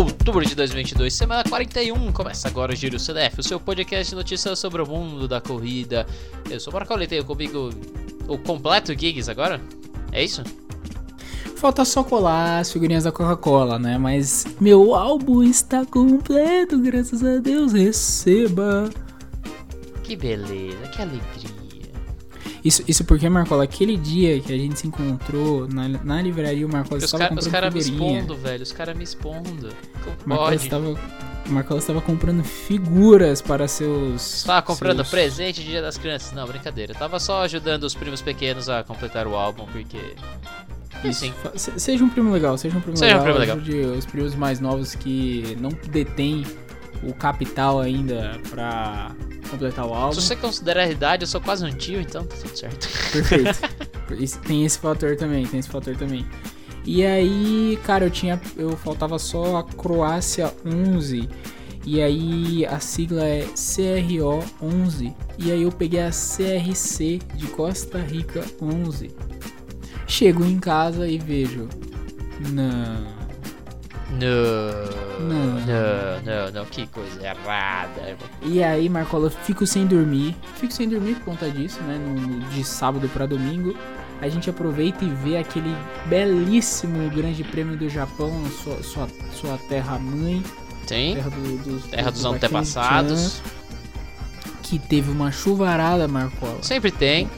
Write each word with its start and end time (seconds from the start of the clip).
outubro 0.00 0.44
de 0.44 0.54
2022, 0.54 1.12
semana 1.12 1.44
41. 1.44 2.12
Começa 2.12 2.48
agora 2.48 2.72
o 2.72 2.76
Giro 2.76 2.98
CDF, 2.98 3.40
o 3.40 3.42
seu 3.42 3.60
podcast 3.60 4.08
de 4.08 4.16
notícias 4.16 4.58
sobre 4.58 4.80
o 4.80 4.86
mundo 4.86 5.28
da 5.28 5.40
corrida. 5.40 6.06
Eu 6.48 6.58
sou 6.58 6.72
o 6.72 6.74
Marco 6.74 6.94
Leiteiro, 6.94 7.24
comigo 7.24 7.70
o 8.26 8.38
completo 8.38 8.98
Gigs 8.98 9.30
agora? 9.30 9.60
É 10.10 10.24
isso? 10.24 10.42
Falta 11.56 11.84
só 11.84 12.02
colar 12.02 12.60
as 12.60 12.72
figurinhas 12.72 13.04
da 13.04 13.12
Coca-Cola, 13.12 13.78
né? 13.78 13.98
Mas 13.98 14.46
meu 14.58 14.94
álbum 14.94 15.42
está 15.42 15.84
completo, 15.84 16.78
graças 16.78 17.22
a 17.22 17.36
Deus, 17.36 17.74
receba. 17.74 18.88
Que 20.02 20.16
beleza, 20.16 20.78
que 20.88 21.02
alegria. 21.02 21.49
Isso, 22.64 22.82
isso 22.86 23.04
porque, 23.04 23.28
Marcola, 23.28 23.64
aquele 23.64 23.96
dia 23.96 24.38
que 24.40 24.52
a 24.52 24.56
gente 24.56 24.78
se 24.78 24.86
encontrou 24.86 25.66
na, 25.66 25.88
na 25.88 26.20
livraria, 26.20 26.66
o 26.66 26.70
Marcola 26.70 26.98
Os 26.98 27.04
estava 27.04 27.24
caras 27.24 27.44
comprando 27.44 27.52
cara 27.62 27.70
me 27.70 27.82
figurinha. 27.82 28.18
expondo, 28.20 28.36
velho. 28.36 28.62
Os 28.62 28.72
caras 28.72 28.96
me 28.96 29.04
expondo. 29.04 29.68
Marcola 30.26 30.54
estava, 30.54 30.94
Marcola 31.48 31.80
estava 31.80 32.00
comprando 32.02 32.44
figuras 32.44 33.40
para 33.40 33.66
seus... 33.66 34.42
Tava 34.44 34.60
comprando 34.62 34.96
seus- 34.98 35.08
presente 35.10 35.62
de 35.62 35.68
Dia 35.70 35.80
das 35.82 35.96
Crianças. 35.96 36.32
Não, 36.32 36.46
brincadeira. 36.46 36.92
Tava 36.94 37.18
só 37.18 37.42
ajudando 37.44 37.84
os 37.84 37.94
primos 37.94 38.20
pequenos 38.20 38.68
a 38.68 38.84
completar 38.84 39.26
o 39.26 39.34
álbum, 39.34 39.64
porque. 39.72 39.98
Isso, 41.02 41.20
Sim. 41.20 41.32
fa- 41.42 41.52
se- 41.56 41.80
seja 41.80 42.04
um 42.04 42.10
primo 42.10 42.30
legal, 42.30 42.58
seja 42.58 42.76
um 42.76 42.80
primo 42.82 42.94
Seja 42.96 43.16
um 43.16 43.18
legal. 43.20 43.24
primo 43.24 43.38
legal. 43.38 43.56
ajude 43.56 43.98
os 43.98 44.04
primos 44.04 44.34
mais 44.34 44.60
novos 44.60 44.94
que 44.94 45.56
não 45.58 45.70
detêm 45.88 46.44
o 47.02 47.14
capital 47.14 47.80
ainda 47.80 48.38
pra 48.50 49.10
completar 49.50 49.86
o 49.86 49.92
álbum. 49.92 50.12
Se 50.12 50.22
você 50.22 50.36
considerar 50.36 50.82
a 50.82 50.88
idade, 50.88 51.24
eu 51.24 51.26
sou 51.26 51.40
quase 51.40 51.64
um 51.64 51.70
tio, 51.70 52.00
então 52.00 52.24
tá 52.24 52.36
tudo 52.36 52.56
certo. 52.56 52.88
Perfeito. 53.12 53.58
Tem 54.46 54.64
esse 54.64 54.78
fator 54.78 55.16
também, 55.16 55.46
tem 55.46 55.60
esse 55.60 55.68
fator 55.68 55.96
também. 55.96 56.26
E 56.84 57.04
aí, 57.04 57.78
cara, 57.84 58.06
eu 58.06 58.10
tinha. 58.10 58.40
Eu 58.56 58.76
faltava 58.76 59.18
só 59.18 59.58
a 59.58 59.62
Croácia 59.64 60.52
11. 60.66 61.28
E 61.86 62.02
aí 62.02 62.66
a 62.66 62.80
sigla 62.80 63.24
é 63.24 63.46
CRO 63.54 64.44
11. 64.60 65.14
E 65.38 65.52
aí 65.52 65.62
eu 65.62 65.70
peguei 65.70 66.00
a 66.00 66.10
CRC 66.10 67.20
de 67.36 67.46
Costa 67.48 67.98
Rica 67.98 68.44
11. 68.60 69.10
Chego 70.06 70.44
em 70.44 70.58
casa 70.58 71.06
e 71.06 71.18
vejo. 71.18 71.68
Não. 72.50 73.19
Não, 74.10 75.26
Não. 75.28 75.60
não, 75.60 76.22
não, 76.24 76.50
não, 76.52 76.64
que 76.66 76.86
coisa 76.88 77.22
errada. 77.24 78.16
E 78.42 78.62
aí, 78.62 78.88
Marcola, 78.88 79.26
eu 79.26 79.30
fico 79.30 79.66
sem 79.66 79.86
dormir. 79.86 80.36
Fico 80.56 80.72
sem 80.72 80.88
dormir 80.88 81.14
por 81.16 81.26
conta 81.26 81.48
disso, 81.50 81.80
né? 81.82 81.96
No, 81.96 82.40
de 82.50 82.64
sábado 82.64 83.08
pra 83.08 83.26
domingo. 83.26 83.74
A 84.20 84.28
gente 84.28 84.50
aproveita 84.50 85.04
e 85.04 85.08
vê 85.08 85.38
aquele 85.38 85.74
belíssimo 86.06 87.08
Grande 87.10 87.42
Prêmio 87.44 87.76
do 87.76 87.88
Japão, 87.88 88.44
sua, 88.62 88.82
sua, 88.82 89.08
sua 89.32 89.56
terra 89.68 89.98
mãe, 89.98 90.42
Tem? 90.86 91.14
terra, 91.14 91.30
do, 91.30 91.56
dos, 91.64 91.84
Terra 91.84 92.10
dos 92.10 92.22
do 92.22 92.28
antepassados. 92.32 93.40
Baquintian, 93.40 94.60
Que 94.62 94.78
teve 94.78 95.10
uma 95.10 95.32
chuvarada, 95.32 96.06
Marcola. 96.06 96.58
Sempre 96.62 96.90
tem. 96.90 97.30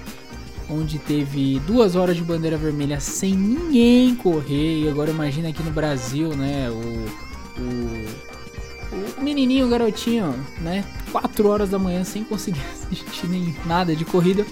Onde 0.70 0.98
teve 0.98 1.60
duas 1.60 1.96
horas 1.96 2.16
de 2.16 2.22
bandeira 2.22 2.56
vermelha 2.56 3.00
sem 3.00 3.34
ninguém 3.34 4.14
correr. 4.14 4.84
E 4.84 4.88
agora 4.88 5.10
imagina 5.10 5.48
aqui 5.48 5.62
no 5.62 5.70
Brasil, 5.70 6.30
né? 6.36 6.70
O. 6.70 7.32
O, 7.60 9.18
o 9.18 9.22
menininho, 9.22 9.66
o 9.66 9.70
garotinho, 9.70 10.34
né? 10.60 10.84
Quatro 11.10 11.48
horas 11.48 11.70
da 11.70 11.78
manhã 11.78 12.04
sem 12.04 12.24
conseguir 12.24 12.62
assistir 12.72 13.26
nem 13.26 13.54
nada 13.66 13.94
de 13.94 14.04
corrida. 14.04 14.44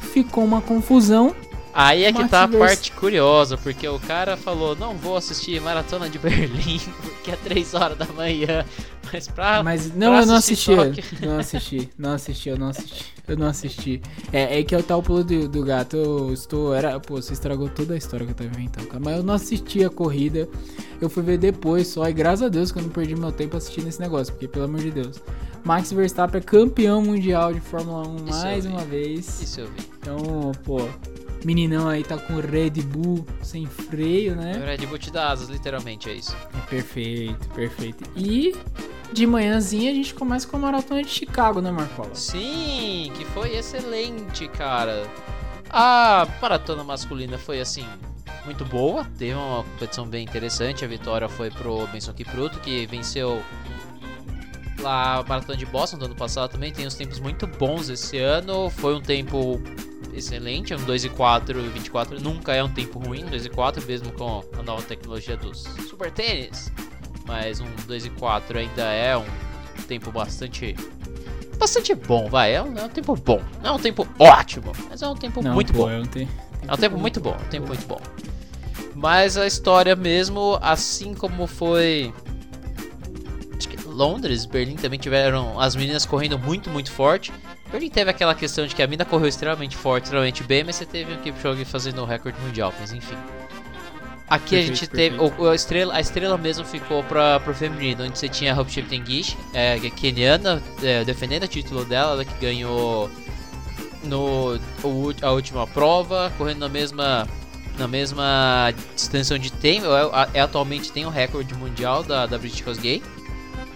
Ficou 0.00 0.44
uma 0.44 0.60
confusão. 0.60 1.34
Aí 1.72 2.04
é 2.04 2.12
que 2.12 2.18
Max 2.18 2.30
tá 2.30 2.44
a 2.44 2.48
parte 2.48 2.90
curiosa, 2.92 3.56
porque 3.56 3.86
o 3.86 4.00
cara 4.00 4.36
falou, 4.36 4.74
não 4.74 4.94
vou 4.94 5.16
assistir 5.16 5.60
Maratona 5.60 6.08
de 6.08 6.18
Berlim, 6.18 6.80
porque 7.00 7.30
é 7.30 7.36
3 7.36 7.74
horas 7.74 7.96
da 7.96 8.06
manhã. 8.06 8.64
Mas 9.12 9.28
pra. 9.28 9.62
Mas 9.62 9.94
não, 9.94 10.12
pra 10.12 10.20
eu 10.22 10.26
não 10.26 10.34
assisti. 10.36 10.70
Não 11.20 11.38
assisti, 11.38 11.88
não 11.98 12.12
assisti, 12.12 12.48
eu 12.48 12.58
não 12.58 12.68
assisti. 12.68 13.04
Eu 13.26 13.36
não 13.36 13.46
assisti. 13.46 14.02
É, 14.32 14.60
é 14.60 14.62
que 14.62 14.74
é 14.74 14.78
o 14.78 14.82
tal 14.82 15.02
pulo 15.02 15.22
do, 15.24 15.48
do 15.48 15.64
gato. 15.64 15.96
Eu 15.96 16.32
estou. 16.32 16.74
Era, 16.74 16.98
pô, 16.98 17.20
você 17.20 17.32
estragou 17.32 17.68
toda 17.68 17.94
a 17.94 17.96
história 17.96 18.24
que 18.24 18.32
eu 18.32 18.36
tava 18.36 18.50
inventando, 18.50 18.86
cara. 18.86 19.02
Mas 19.04 19.16
eu 19.16 19.22
não 19.22 19.34
assisti 19.34 19.84
a 19.84 19.90
corrida. 19.90 20.48
Eu 21.00 21.08
fui 21.10 21.22
ver 21.22 21.38
depois 21.38 21.88
só. 21.88 22.08
E 22.08 22.12
graças 22.12 22.42
a 22.42 22.48
Deus 22.48 22.72
que 22.72 22.78
eu 22.78 22.82
não 22.82 22.90
perdi 22.90 23.14
meu 23.14 23.32
tempo 23.32 23.56
assistindo 23.56 23.88
esse 23.88 24.00
negócio. 24.00 24.32
Porque, 24.32 24.48
pelo 24.48 24.64
amor 24.64 24.80
de 24.80 24.90
Deus. 24.90 25.20
Max 25.64 25.92
Verstappen 25.92 26.40
é 26.40 26.44
campeão 26.44 27.02
mundial 27.02 27.52
de 27.52 27.60
Fórmula 27.60 28.06
1 28.08 28.16
Isso 28.16 28.40
mais 28.42 28.66
uma 28.66 28.84
vez. 28.84 29.42
Isso 29.42 29.60
eu 29.60 29.66
vi. 29.66 29.90
Então, 30.00 30.52
pô. 30.64 30.88
Meninão 31.44 31.88
aí 31.88 32.02
tá 32.02 32.18
com 32.18 32.40
Red 32.40 32.82
Bull 32.82 33.24
sem 33.42 33.64
freio, 33.66 34.34
né? 34.34 34.52
O 34.56 34.66
Red 34.66 34.86
Bull 34.86 34.98
te 34.98 35.10
dá 35.12 35.30
asas, 35.30 35.48
literalmente, 35.48 36.10
é 36.10 36.14
isso. 36.14 36.34
É 36.56 36.60
perfeito, 36.68 37.48
perfeito. 37.50 38.04
E 38.16 38.56
de 39.12 39.26
manhãzinha 39.26 39.90
a 39.90 39.94
gente 39.94 40.14
começa 40.14 40.46
com 40.46 40.56
a 40.56 40.60
maratona 40.60 41.02
de 41.02 41.10
Chicago, 41.10 41.60
né, 41.60 41.70
Marcola? 41.70 42.14
Sim, 42.14 43.12
que 43.16 43.24
foi 43.26 43.56
excelente, 43.56 44.48
cara. 44.48 45.06
A 45.70 46.26
maratona 46.40 46.82
masculina 46.84 47.36
foi 47.38 47.60
assim 47.60 47.86
muito 48.44 48.64
boa, 48.64 49.04
teve 49.18 49.34
uma 49.34 49.62
competição 49.64 50.06
bem 50.06 50.24
interessante. 50.24 50.84
A 50.84 50.88
vitória 50.88 51.28
foi 51.28 51.50
pro 51.50 51.86
Benson 51.88 52.12
Kipruto, 52.12 52.58
que 52.60 52.86
venceu 52.86 53.42
lá 54.80 55.18
a 55.18 55.22
maratona 55.22 55.56
de 55.56 55.66
Boston 55.66 55.98
do 55.98 56.04
ano 56.06 56.16
passado 56.16 56.52
também. 56.52 56.72
Tem 56.72 56.86
uns 56.86 56.94
tempos 56.94 57.20
muito 57.20 57.46
bons 57.46 57.90
esse 57.90 58.18
ano. 58.18 58.70
Foi 58.70 58.94
um 58.94 59.00
tempo 59.00 59.60
excelente, 60.14 60.74
um 60.74 60.84
2 60.84 61.04
e 61.04 61.08
4 61.10 61.60
e 61.60 61.68
24 61.68 62.20
nunca 62.20 62.54
é 62.54 62.64
um 62.64 62.68
tempo 62.68 62.98
ruim, 62.98 63.24
2 63.26 63.46
e 63.46 63.50
4 63.50 63.84
mesmo 63.86 64.10
com 64.12 64.42
a 64.58 64.62
nova 64.62 64.82
tecnologia 64.82 65.36
dos 65.36 65.64
super 65.88 66.10
tênis. 66.10 66.72
Mas 67.28 67.60
um 67.60 67.66
2 67.86 68.06
e 68.06 68.10
4 68.10 68.58
ainda 68.58 68.82
é 68.82 69.16
um 69.16 69.24
tempo 69.86 70.10
bastante 70.10 70.74
bastante 71.58 71.94
bom, 71.94 72.28
vai. 72.28 72.54
É 72.54 72.62
um, 72.62 72.76
é 72.78 72.84
um 72.84 72.88
tempo 72.88 73.14
bom. 73.14 73.40
Não 73.62 73.70
é 73.70 73.72
um 73.74 73.78
tempo 73.78 74.08
ótimo, 74.18 74.72
mas 74.88 75.02
é 75.02 75.08
um 75.08 75.14
tempo 75.14 75.42
muito 75.42 75.72
pô, 75.72 75.80
bom. 75.80 75.90
É 75.90 75.98
um, 75.98 76.02
te- 76.06 76.26
É 76.66 76.72
um 76.72 76.76
tempo 76.76 76.96
muito 76.98 77.20
bom, 77.20 77.36
é 77.38 77.44
um 77.44 77.48
tempo 77.50 77.66
muito 77.68 77.86
bom. 77.86 78.00
Mas 78.94 79.36
a 79.36 79.46
história 79.46 79.94
mesmo, 79.94 80.58
assim 80.62 81.14
como 81.14 81.46
foi. 81.46 82.12
Acho 83.56 83.68
que 83.68 83.88
Londres, 83.88 84.44
Berlim 84.46 84.76
também 84.76 84.98
tiveram 84.98 85.60
as 85.60 85.76
meninas 85.76 86.06
correndo 86.06 86.38
muito, 86.38 86.70
muito 86.70 86.90
forte. 86.90 87.32
Berlim 87.70 87.90
teve 87.90 88.10
aquela 88.10 88.34
questão 88.34 88.66
de 88.66 88.74
que 88.74 88.82
a 88.82 88.86
mina 88.86 89.04
correu 89.04 89.28
extremamente 89.28 89.76
forte, 89.76 90.04
extremamente 90.04 90.42
bem, 90.42 90.64
mas 90.64 90.76
você 90.76 90.86
teve 90.86 91.12
o 91.12 91.18
Kipchoge 91.18 91.64
fazendo 91.64 92.00
o 92.02 92.04
recorde 92.06 92.40
mundial, 92.40 92.72
mas 92.80 92.92
enfim. 92.92 93.16
Aqui 94.30 94.56
a 94.56 94.58
Perfeito, 94.58 94.76
gente 94.76 94.86
teve. 94.88 95.16
o- 95.18 95.48
a, 95.48 95.54
estrela, 95.54 95.94
a 95.94 96.00
estrela 96.00 96.36
mesmo 96.36 96.64
ficou 96.64 97.02
pra, 97.04 97.40
pro 97.40 97.54
feminino, 97.54 98.04
onde 98.04 98.18
você 98.18 98.28
tinha 98.28 98.52
a 98.54 98.60
Hope 98.60 98.82
Tengish, 98.82 99.36
é, 99.54 99.76
é 99.76 99.90
keniana, 99.90 100.62
é, 100.82 101.02
defendendo 101.04 101.44
o 101.44 101.48
título 101.48 101.84
dela, 101.84 102.12
ela 102.12 102.24
que 102.24 102.34
ganhou 102.38 103.10
no 104.04 104.58
o 104.84 105.14
a 105.22 105.30
última 105.32 105.66
prova, 105.66 106.32
correndo 106.36 106.58
na 106.60 106.68
mesma 106.68 107.26
na 107.78 107.86
mesma 107.88 108.74
distância 108.94 109.36
onde 109.36 109.50
tem, 109.52 109.80
é, 109.80 110.38
é 110.38 110.40
atualmente 110.40 110.90
tem 110.92 111.06
o 111.06 111.10
recorde 111.10 111.54
mundial 111.54 112.02
da, 112.02 112.26
da 112.26 112.36
British 112.36 112.60
Cosgay, 112.60 113.02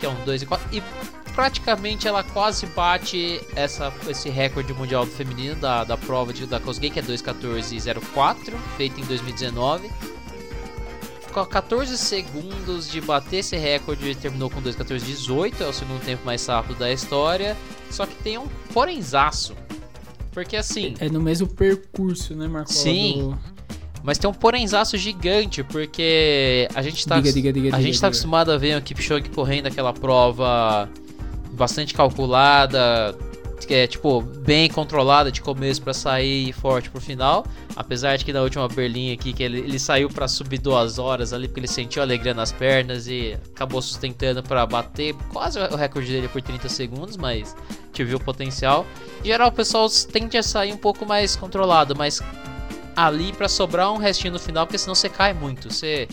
que 0.00 0.04
é 0.04 0.08
um 0.08 0.24
2 0.24 0.42
e 0.42 0.46
4 0.46 0.68
e 0.72 0.82
praticamente 1.34 2.06
ela 2.06 2.22
quase 2.22 2.66
bate 2.66 3.40
essa, 3.56 3.90
esse 4.08 4.28
recorde 4.28 4.74
mundial 4.74 5.06
do 5.06 5.10
feminino 5.12 5.54
da, 5.56 5.82
da 5.84 5.96
prova 5.96 6.32
de, 6.32 6.44
da 6.46 6.60
Cosgay, 6.60 6.90
que 6.90 6.98
é 6.98 7.02
2:14:04, 7.02 8.52
feita 8.76 9.00
em 9.00 9.04
2019. 9.04 9.90
Ficou 11.32 11.44
a 11.44 11.46
14 11.46 11.96
segundos 11.96 12.90
de 12.90 13.00
bater 13.00 13.38
esse 13.38 13.56
recorde 13.56 14.10
e 14.10 14.14
terminou 14.14 14.50
com 14.50 14.60
2:14:18, 14.60 15.62
é 15.62 15.66
o 15.66 15.72
segundo 15.72 15.98
tempo 16.04 16.26
mais 16.26 16.44
rápido 16.46 16.78
da 16.78 16.92
história. 16.92 17.56
Só 17.90 18.04
que 18.04 18.14
tem 18.16 18.36
um 18.36 18.46
porenzaço. 18.74 19.54
Porque 20.30 20.56
assim, 20.58 20.92
É 21.00 21.08
no 21.08 21.22
mesmo 21.22 21.46
percurso, 21.46 22.34
né, 22.34 22.46
Marcola? 22.46 22.66
Sim. 22.76 23.30
do- 23.30 23.38
mas 24.04 24.18
tem 24.18 24.28
um 24.28 24.34
porenzaço 24.34 24.98
gigante, 24.98 25.62
porque 25.64 26.68
a 26.74 26.82
gente 26.82 27.06
tá, 27.06 27.16
Diga, 27.16 27.32
diga, 27.32 27.50
diga, 27.52 27.68
a 27.68 27.70
diga, 27.78 27.82
gente 27.82 27.94
tá 27.98 28.08
diga. 28.08 28.08
acostumado 28.08 28.52
a 28.52 28.58
ver 28.58 28.76
o 28.76 28.82
Kipchoge 28.82 29.30
correndo 29.30 29.68
aquela 29.68 29.92
prova 29.94 30.86
bastante 31.52 31.94
calculada, 31.94 33.16
que 33.66 33.74
é 33.74 33.86
tipo 33.86 34.20
bem 34.20 34.68
controlada 34.68 35.30
de 35.30 35.40
começo 35.40 35.82
pra 35.82 35.92
sair 35.92 36.52
forte 36.52 36.90
pro 36.90 37.00
final. 37.00 37.44
Apesar 37.74 38.16
de 38.16 38.24
que 38.24 38.32
na 38.32 38.42
última 38.42 38.68
Berlim 38.68 39.12
aqui 39.12 39.32
que 39.32 39.42
ele, 39.42 39.58
ele 39.58 39.78
saiu 39.78 40.08
pra 40.08 40.28
subir 40.28 40.58
duas 40.58 40.98
horas 40.98 41.32
ali 41.32 41.48
porque 41.48 41.60
ele 41.60 41.68
sentiu 41.68 42.02
alegria 42.02 42.34
nas 42.34 42.52
pernas 42.52 43.06
e 43.06 43.36
acabou 43.54 43.80
sustentando 43.80 44.42
pra 44.42 44.66
bater 44.66 45.14
quase 45.32 45.58
o 45.58 45.76
recorde 45.76 46.10
dele 46.10 46.28
por 46.28 46.42
30 46.42 46.68
segundos, 46.68 47.16
mas 47.16 47.56
te 47.92 48.04
viu 48.04 48.18
o 48.18 48.20
potencial. 48.20 48.86
Em 49.22 49.28
geral 49.28 49.48
o 49.48 49.52
pessoal 49.52 49.88
tende 50.10 50.36
a 50.36 50.42
sair 50.42 50.72
um 50.72 50.78
pouco 50.78 51.06
mais 51.06 51.36
controlado, 51.36 51.94
mas 51.96 52.20
ali 52.96 53.32
pra 53.32 53.48
sobrar 53.48 53.92
um 53.92 53.96
restinho 53.96 54.32
no 54.32 54.38
final, 54.38 54.66
porque 54.66 54.78
senão 54.78 54.94
você 54.94 55.08
cai 55.08 55.32
muito. 55.32 55.72
Você 55.72 56.08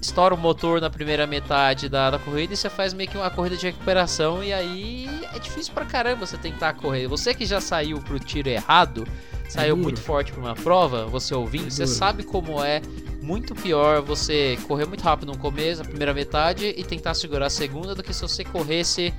estoura 0.00 0.34
o 0.34 0.38
motor 0.38 0.80
na 0.80 0.88
primeira 0.88 1.26
metade 1.26 1.88
da, 1.88 2.10
da 2.10 2.18
corrida 2.18 2.54
e 2.54 2.56
você 2.56 2.70
faz 2.70 2.94
meio 2.94 3.08
que 3.10 3.16
uma 3.16 3.30
corrida 3.30 3.56
de 3.56 3.66
recuperação 3.66 4.42
e 4.42 4.52
aí 4.52 5.08
é 5.34 5.38
difícil 5.38 5.72
pra 5.74 5.84
caramba 5.84 6.24
você 6.26 6.38
tentar 6.38 6.72
correr. 6.74 7.06
Você 7.06 7.34
que 7.34 7.44
já 7.44 7.60
saiu 7.60 7.98
pro 8.00 8.18
tiro 8.18 8.48
errado, 8.48 9.06
saiu 9.48 9.74
duro. 9.74 9.82
muito 9.84 10.00
forte 10.00 10.32
pra 10.32 10.40
uma 10.40 10.54
prova, 10.54 11.04
você 11.06 11.34
ouvindo, 11.34 11.66
É 11.66 11.70
você 11.70 11.84
duro. 11.84 11.96
sabe 11.96 12.22
como 12.22 12.62
é 12.64 12.80
muito 13.20 13.54
pior 13.54 14.00
você 14.00 14.58
correr 14.66 14.86
muito 14.86 15.02
rápido 15.02 15.32
no 15.32 15.38
começo, 15.38 15.82
a 15.82 15.84
primeira 15.84 16.14
metade, 16.14 16.74
e 16.76 16.82
tentar 16.82 17.12
segurar 17.14 17.46
a 17.46 17.50
segunda, 17.50 17.94
do 17.94 18.02
que 18.02 18.14
se 18.14 18.22
você 18.22 18.42
corresse 18.42 19.12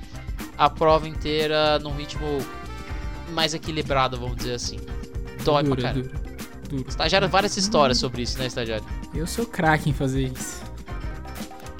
a 0.58 0.68
prova 0.68 1.06
inteira 1.08 1.78
num 1.78 1.94
ritmo 1.94 2.26
mais 3.32 3.54
equilibrado, 3.54 4.18
vamos 4.18 4.36
dizer 4.36 4.54
assim. 4.54 4.80
Dói 5.44 5.62
Dura, 5.62 5.76
pra 5.76 5.90
caramba. 5.92 6.08
dura, 6.08 6.22
dura. 6.68 6.88
Estagiário, 6.88 7.28
várias 7.28 7.56
histórias 7.56 7.98
sobre 7.98 8.22
isso, 8.22 8.36
né, 8.38 8.46
estagiário? 8.46 8.84
Eu 9.14 9.26
sou 9.26 9.46
craque 9.46 9.90
em 9.90 9.92
fazer 9.92 10.24
isso. 10.24 10.60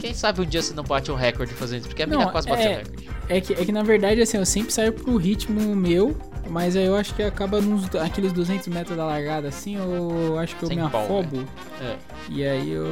Quem 0.02 0.14
sabe 0.14 0.40
um 0.40 0.44
dia 0.44 0.60
você 0.60 0.74
não 0.74 0.82
bate 0.82 1.12
um 1.12 1.14
recorde 1.14 1.54
fazendo 1.54 1.78
isso, 1.80 1.88
porque 1.88 2.02
a 2.02 2.06
Não, 2.08 2.18
mina 2.18 2.30
quase 2.32 2.48
bateu 2.48 2.64
é- 2.70 2.74
o 2.74 2.78
recorde. 2.78 3.08
É 3.28 3.40
que, 3.40 3.52
é 3.52 3.64
que 3.64 3.70
na 3.70 3.84
verdade, 3.84 4.20
assim, 4.20 4.36
eu 4.36 4.44
sempre 4.44 4.72
saio 4.72 4.92
pro 4.92 5.16
ritmo 5.16 5.76
meu, 5.76 6.16
mas 6.50 6.74
aí 6.74 6.84
eu 6.84 6.96
acho 6.96 7.14
que 7.14 7.22
acaba 7.22 7.60
nos 7.60 7.84
aqueles 7.94 8.32
200 8.32 8.66
metros 8.66 8.96
da 8.96 9.06
largada, 9.06 9.46
assim, 9.46 9.76
eu 9.76 10.36
acho 10.40 10.56
que 10.56 10.64
eu 10.64 10.68
Sem 10.68 10.76
me 10.78 10.84
empolga. 10.84 11.04
afobo. 11.06 11.48
É. 11.80 11.96
E 12.28 12.44
aí 12.44 12.70
eu, 12.72 12.84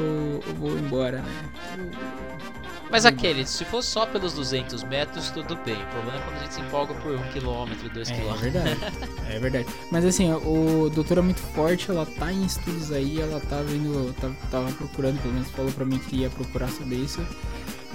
eu 0.47 0.55
vou 0.55 0.71
embora, 0.79 1.19
né? 1.19 2.30
Mas 2.91 3.07
aquele, 3.07 3.47
se 3.47 3.65
fosse 3.65 3.89
só 3.89 4.05
pelos 4.05 4.33
200 4.35 4.83
metros, 4.85 5.31
tudo 5.31 5.57
bem. 5.65 5.77
O 5.81 5.87
problema 5.87 6.17
é 6.19 6.21
quando 6.23 6.37
a 6.37 6.41
gente 6.41 6.55
se 6.55 6.61
empolga 6.61 6.95
por 6.95 7.13
1 7.13 7.19
km, 7.33 7.89
2 7.95 8.11
É, 8.11 8.13
é 8.13 8.17
km. 8.17 8.35
verdade. 8.41 8.79
é 9.31 9.39
verdade. 9.39 9.67
Mas 9.91 10.05
assim, 10.05 10.33
o 10.33 10.91
doutora 10.93 11.21
é 11.21 11.23
muito 11.23 11.41
forte, 11.41 11.91
ela 11.91 12.05
tá 12.05 12.33
em 12.33 12.45
estudos 12.45 12.91
aí, 12.91 13.21
ela 13.21 13.41
tá 13.41 13.63
vendo, 13.63 14.13
tá, 14.21 14.29
tava 14.51 14.71
procurando, 14.73 15.21
pelo 15.23 15.35
menos 15.35 15.49
falou 15.51 15.71
pra 15.73 15.85
mim 15.85 15.99
que 15.99 16.17
ia 16.17 16.31
procurar 16.31 16.69
sobre 16.69 16.97
isso. 16.97 17.25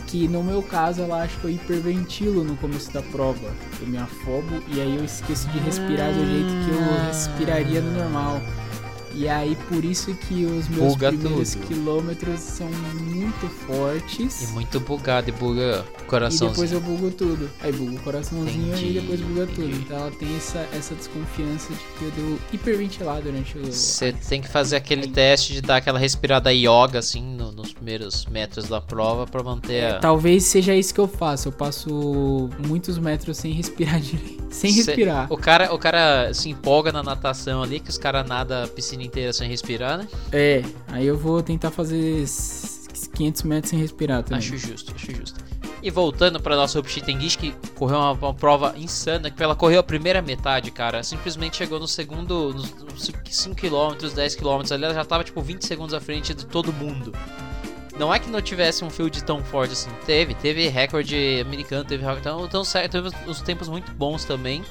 Que 0.07 0.27
no 0.27 0.43
meu 0.43 0.61
caso 0.61 1.01
ela 1.01 1.23
acha 1.23 1.35
que 1.39 1.45
eu 1.45 1.49
hiperventilo 1.49 2.43
no 2.43 2.55
começo 2.57 2.91
da 2.91 3.01
prova. 3.01 3.51
Eu 3.81 3.87
me 3.87 3.97
afobo 3.97 4.61
e 4.67 4.79
aí 4.79 4.95
eu 4.95 5.03
esqueço 5.03 5.47
de 5.49 5.57
respirar 5.59 6.13
do 6.13 6.25
jeito 6.25 6.49
que 6.63 6.71
eu 6.71 7.05
respiraria 7.07 7.81
no 7.81 7.91
normal. 7.97 8.39
E 9.15 9.29
aí 9.29 9.55
por 9.69 9.83
isso 9.85 10.13
que 10.13 10.45
os 10.45 10.67
meus 10.67 10.93
Buga 10.93 11.07
primeiros 11.09 11.53
tudo. 11.53 11.67
quilômetros 11.67 12.39
são 12.39 12.67
muito 12.67 13.47
fortes. 13.65 14.49
E 14.49 14.53
muito 14.53 14.79
bugado 14.79 15.29
e 15.29 15.31
buga 15.31 15.85
o 15.99 16.01
E 16.01 16.05
coração. 16.05 16.49
depois 16.49 16.71
eu 16.71 16.81
bugo 16.81 17.09
tudo. 17.11 17.49
Aí 17.61 17.71
bugo 17.71 17.95
o 17.95 17.99
coraçãozinho 18.01 18.73
Entendi, 18.73 18.89
e 18.97 18.99
depois 19.01 19.21
buga 19.21 19.47
tudo. 19.47 19.63
entendi. 19.63 19.79
Então 19.85 19.97
ela 19.97 20.11
tem 20.11 20.35
essa, 20.35 20.67
essa 20.73 20.93
desconfiança 20.95 21.71
de 21.73 21.79
que 21.97 22.05
eu 22.05 22.11
devo 22.11 22.39
hiperventilar 22.51 23.21
durante 23.21 23.57
o. 23.57 23.65
Você 23.71 24.11
tem 24.11 24.41
que 24.41 24.49
fazer 24.49 24.75
aquele 24.75 25.07
teste 25.07 25.53
de 25.53 25.61
dar 25.61 25.77
aquela 25.77 25.97
respirada 25.97 26.51
yoga, 26.53 26.99
assim, 26.99 27.23
no- 27.23 27.51
nos 27.51 27.71
primeiros 27.73 28.25
metros 28.25 28.67
da 28.67 28.81
prova 28.81 29.25
pra 29.25 29.41
manter 29.41 29.85
a... 29.95 29.99
Talvez 29.99 30.43
seja 30.43 30.75
isso 30.75 30.93
que 30.93 30.99
eu 30.99 31.07
faço. 31.07 31.47
Eu 31.47 31.51
passo 31.53 32.49
muitos 32.67 32.97
metros 32.97 33.37
sem 33.37 33.53
respirar 33.53 33.99
direito. 34.01 34.44
Sem 34.55 34.71
respirar. 34.71 35.27
O 35.31 35.37
cara, 35.37 35.73
o 35.73 35.77
cara 35.77 36.33
se 36.33 36.49
empolga 36.49 36.91
na 36.91 37.03
natação 37.03 37.61
ali, 37.61 37.79
que 37.79 37.89
os 37.89 37.97
caras 37.97 38.25
nadam 38.27 38.63
a 38.63 38.67
piscina 38.67 39.03
inteira 39.03 39.33
sem 39.33 39.49
respirar, 39.49 39.97
né? 39.97 40.07
É, 40.31 40.63
aí 40.87 41.05
eu 41.05 41.17
vou 41.17 41.43
tentar 41.43 41.71
fazer 41.71 42.23
s- 42.23 42.87
500 43.13 43.43
metros 43.43 43.69
sem 43.71 43.79
respirar 43.79 44.23
também. 44.23 44.39
Acho 44.39 44.57
justo, 44.57 44.93
acho 44.95 45.11
justo. 45.13 45.43
E 45.83 45.91
voltando 45.91 46.39
pra 46.39 46.55
nossa 46.55 46.79
Rupi 46.79 46.99
Tengish, 47.01 47.35
que 47.35 47.53
correu 47.75 47.97
uma, 47.99 48.11
uma 48.13 48.33
prova 48.33 48.73
insana, 48.75 49.29
que 49.29 49.43
ela 49.43 49.55
correu 49.55 49.79
a 49.81 49.83
primeira 49.83 50.19
metade, 50.21 50.71
cara, 50.71 51.03
simplesmente 51.03 51.57
chegou 51.57 51.79
no 51.79 51.87
segundo, 51.87 52.51
nos 52.53 52.71
5km, 53.29 53.95
10km 54.15 54.71
ali, 54.71 54.85
ela 54.85 54.93
já 54.95 55.05
tava 55.05 55.23
tipo 55.23 55.39
20 55.41 55.63
segundos 55.63 55.93
à 55.93 55.99
frente 55.99 56.33
de 56.33 56.45
todo 56.45 56.73
mundo. 56.73 57.13
Não 57.97 58.13
é 58.13 58.19
que 58.19 58.29
não 58.29 58.41
tivesse 58.41 58.83
um 58.83 58.89
field 58.89 59.23
tão 59.23 59.43
forte 59.43 59.73
assim, 59.73 59.89
teve, 60.05 60.33
teve 60.35 60.67
recorde 60.67 61.41
americano, 61.41 61.85
teve 61.85 62.03
recorde, 62.03 62.21
então, 62.21 62.45
então 62.45 62.63
teve 62.89 63.09
uns 63.27 63.41
tempos 63.41 63.69
muito 63.69 63.91
bons 63.93 64.25
também. 64.25 64.63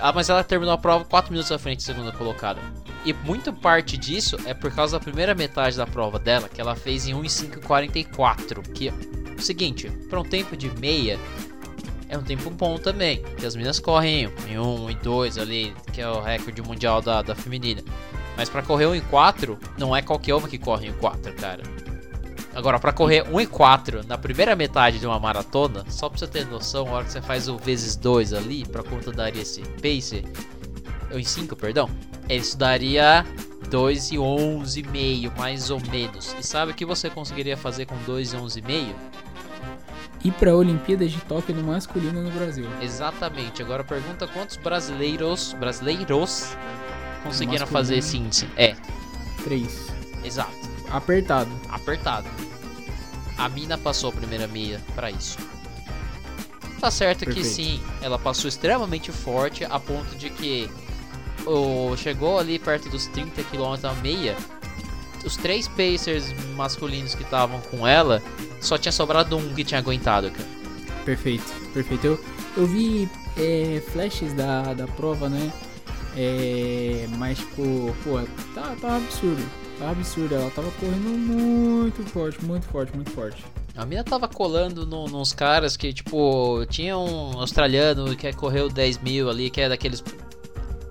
Ah, 0.00 0.12
mas 0.12 0.30
ela 0.30 0.42
terminou 0.42 0.72
a 0.72 0.78
prova 0.78 1.04
4 1.04 1.30
minutos 1.30 1.52
à 1.52 1.58
frente 1.58 1.80
da 1.80 1.92
segunda 1.92 2.12
colocada. 2.12 2.60
E 3.04 3.12
muito 3.12 3.52
parte 3.52 3.96
disso 3.96 4.36
é 4.46 4.54
por 4.54 4.74
causa 4.74 4.98
da 4.98 5.04
primeira 5.04 5.34
metade 5.34 5.76
da 5.76 5.86
prova 5.86 6.18
dela, 6.18 6.48
que 6.48 6.60
ela 6.60 6.74
fez 6.74 7.06
em 7.06 7.14
1,544, 7.14 8.62
que 8.62 8.88
é 8.88 8.92
o 9.36 9.42
seguinte, 9.42 9.90
para 10.08 10.20
um 10.20 10.24
tempo 10.24 10.56
de 10.56 10.70
meia 10.78 11.18
é 12.10 12.18
um 12.18 12.22
tempo 12.22 12.50
bom 12.50 12.76
também, 12.76 13.22
que 13.38 13.46
as 13.46 13.54
meninas 13.54 13.78
correm 13.78 14.28
em 14.48 14.58
1 14.58 14.90
e 14.90 14.94
2 14.96 15.38
ali, 15.38 15.74
que 15.92 16.00
é 16.00 16.08
o 16.08 16.20
recorde 16.20 16.60
mundial 16.60 17.00
da, 17.00 17.22
da 17.22 17.36
feminina. 17.36 17.82
Mas 18.36 18.48
para 18.48 18.62
correr 18.62 18.86
1 18.86 18.96
e 18.96 19.00
4, 19.02 19.58
não 19.78 19.94
é 19.94 20.02
qualquer 20.02 20.34
uma 20.34 20.48
que 20.48 20.58
corre 20.58 20.88
em 20.88 20.92
4, 20.94 21.32
cara. 21.34 21.62
Agora, 22.60 22.78
para 22.78 22.92
correr 22.92 23.26
1 23.26 23.40
e 23.40 23.46
4 23.46 24.06
na 24.06 24.18
primeira 24.18 24.54
metade 24.54 24.98
de 24.98 25.06
uma 25.06 25.18
maratona, 25.18 25.82
só 25.88 26.10
pra 26.10 26.18
você 26.18 26.26
ter 26.26 26.46
noção, 26.46 26.88
a 26.88 26.90
hora 26.90 27.04
que 27.06 27.12
você 27.12 27.22
faz 27.22 27.48
o 27.48 27.56
vezes 27.56 27.96
2 27.96 28.34
ali, 28.34 28.66
pra 28.66 28.82
quanto 28.82 29.10
daria 29.10 29.40
esse 29.40 29.62
pace, 29.62 30.26
ou 31.10 31.18
em 31.18 31.24
5, 31.24 31.56
perdão, 31.56 31.88
isso 32.28 32.58
daria 32.58 33.24
2 33.70 34.10
e 34.10 34.16
11,5, 34.16 35.38
mais 35.38 35.70
ou 35.70 35.80
menos. 35.90 36.36
E 36.38 36.46
sabe 36.46 36.72
o 36.72 36.74
que 36.74 36.84
você 36.84 37.08
conseguiria 37.08 37.56
fazer 37.56 37.86
com 37.86 37.96
2 38.04 38.34
e 38.34 38.36
11,5? 38.36 38.94
Ir 40.22 40.32
pra 40.32 40.54
Olimpíadas 40.54 41.10
de 41.12 41.20
Tóquio 41.20 41.54
no 41.54 41.62
masculino 41.62 42.22
no 42.22 42.30
Brasil. 42.30 42.66
Exatamente. 42.82 43.62
Agora 43.62 43.82
pergunta 43.82 44.28
quantos 44.28 44.58
brasileiros, 44.58 45.54
brasileiros 45.54 46.54
conseguiram 47.22 47.66
fazer 47.66 47.96
esse 47.96 48.18
índice? 48.18 48.46
É, 48.54 48.76
3. 49.44 49.94
exato. 50.22 50.68
Apertado. 50.90 51.50
Apertado. 51.70 52.49
A 53.40 53.48
mina 53.48 53.78
passou 53.78 54.10
a 54.10 54.12
primeira 54.12 54.46
meia 54.46 54.82
pra 54.94 55.10
isso. 55.10 55.38
Tá 56.78 56.90
certo 56.90 57.20
que 57.20 57.32
Perfeito. 57.32 57.48
sim, 57.48 57.82
ela 58.02 58.18
passou 58.18 58.50
extremamente 58.50 59.10
forte 59.10 59.64
a 59.64 59.80
ponto 59.80 60.14
de 60.14 60.28
que 60.28 60.70
o, 61.46 61.96
chegou 61.96 62.38
ali 62.38 62.58
perto 62.58 62.90
dos 62.90 63.06
30 63.06 63.42
km 63.44 63.86
a 63.88 63.94
meia. 63.94 64.36
Os 65.24 65.38
três 65.38 65.66
pacers 65.66 66.34
masculinos 66.54 67.14
que 67.14 67.22
estavam 67.22 67.62
com 67.62 67.86
ela, 67.86 68.22
só 68.60 68.76
tinha 68.76 68.92
sobrado 68.92 69.38
um 69.38 69.54
que 69.54 69.64
tinha 69.64 69.80
aguentado, 69.80 70.30
cara. 70.30 70.48
Perfeito, 71.06 71.50
perfeito. 71.72 72.06
Eu, 72.06 72.24
eu 72.58 72.66
vi 72.66 73.08
é, 73.38 73.82
flashes 73.90 74.34
da, 74.34 74.74
da 74.74 74.86
prova, 74.86 75.30
né? 75.30 75.50
É, 76.14 77.06
mas, 77.16 77.38
tipo, 77.38 77.96
pô, 78.04 78.20
tá, 78.54 78.76
tá 78.78 78.96
absurdo. 78.96 79.42
Absurdo. 79.88 80.34
Ela 80.34 80.50
tava 80.50 80.70
correndo 80.72 81.08
muito 81.08 82.02
forte, 82.10 82.44
muito 82.44 82.66
forte, 82.66 82.94
muito 82.94 83.10
forte. 83.10 83.44
A 83.76 83.86
mina 83.86 84.04
tava 84.04 84.28
colando 84.28 84.84
no, 84.84 85.06
nos 85.06 85.32
caras 85.32 85.76
que, 85.76 85.92
tipo, 85.92 86.64
tinha 86.68 86.98
um 86.98 87.38
australiano 87.40 88.14
que 88.16 88.32
correu 88.32 88.68
10 88.68 88.98
mil 88.98 89.30
ali, 89.30 89.48
que 89.48 89.60
é 89.60 89.68
daqueles. 89.68 90.02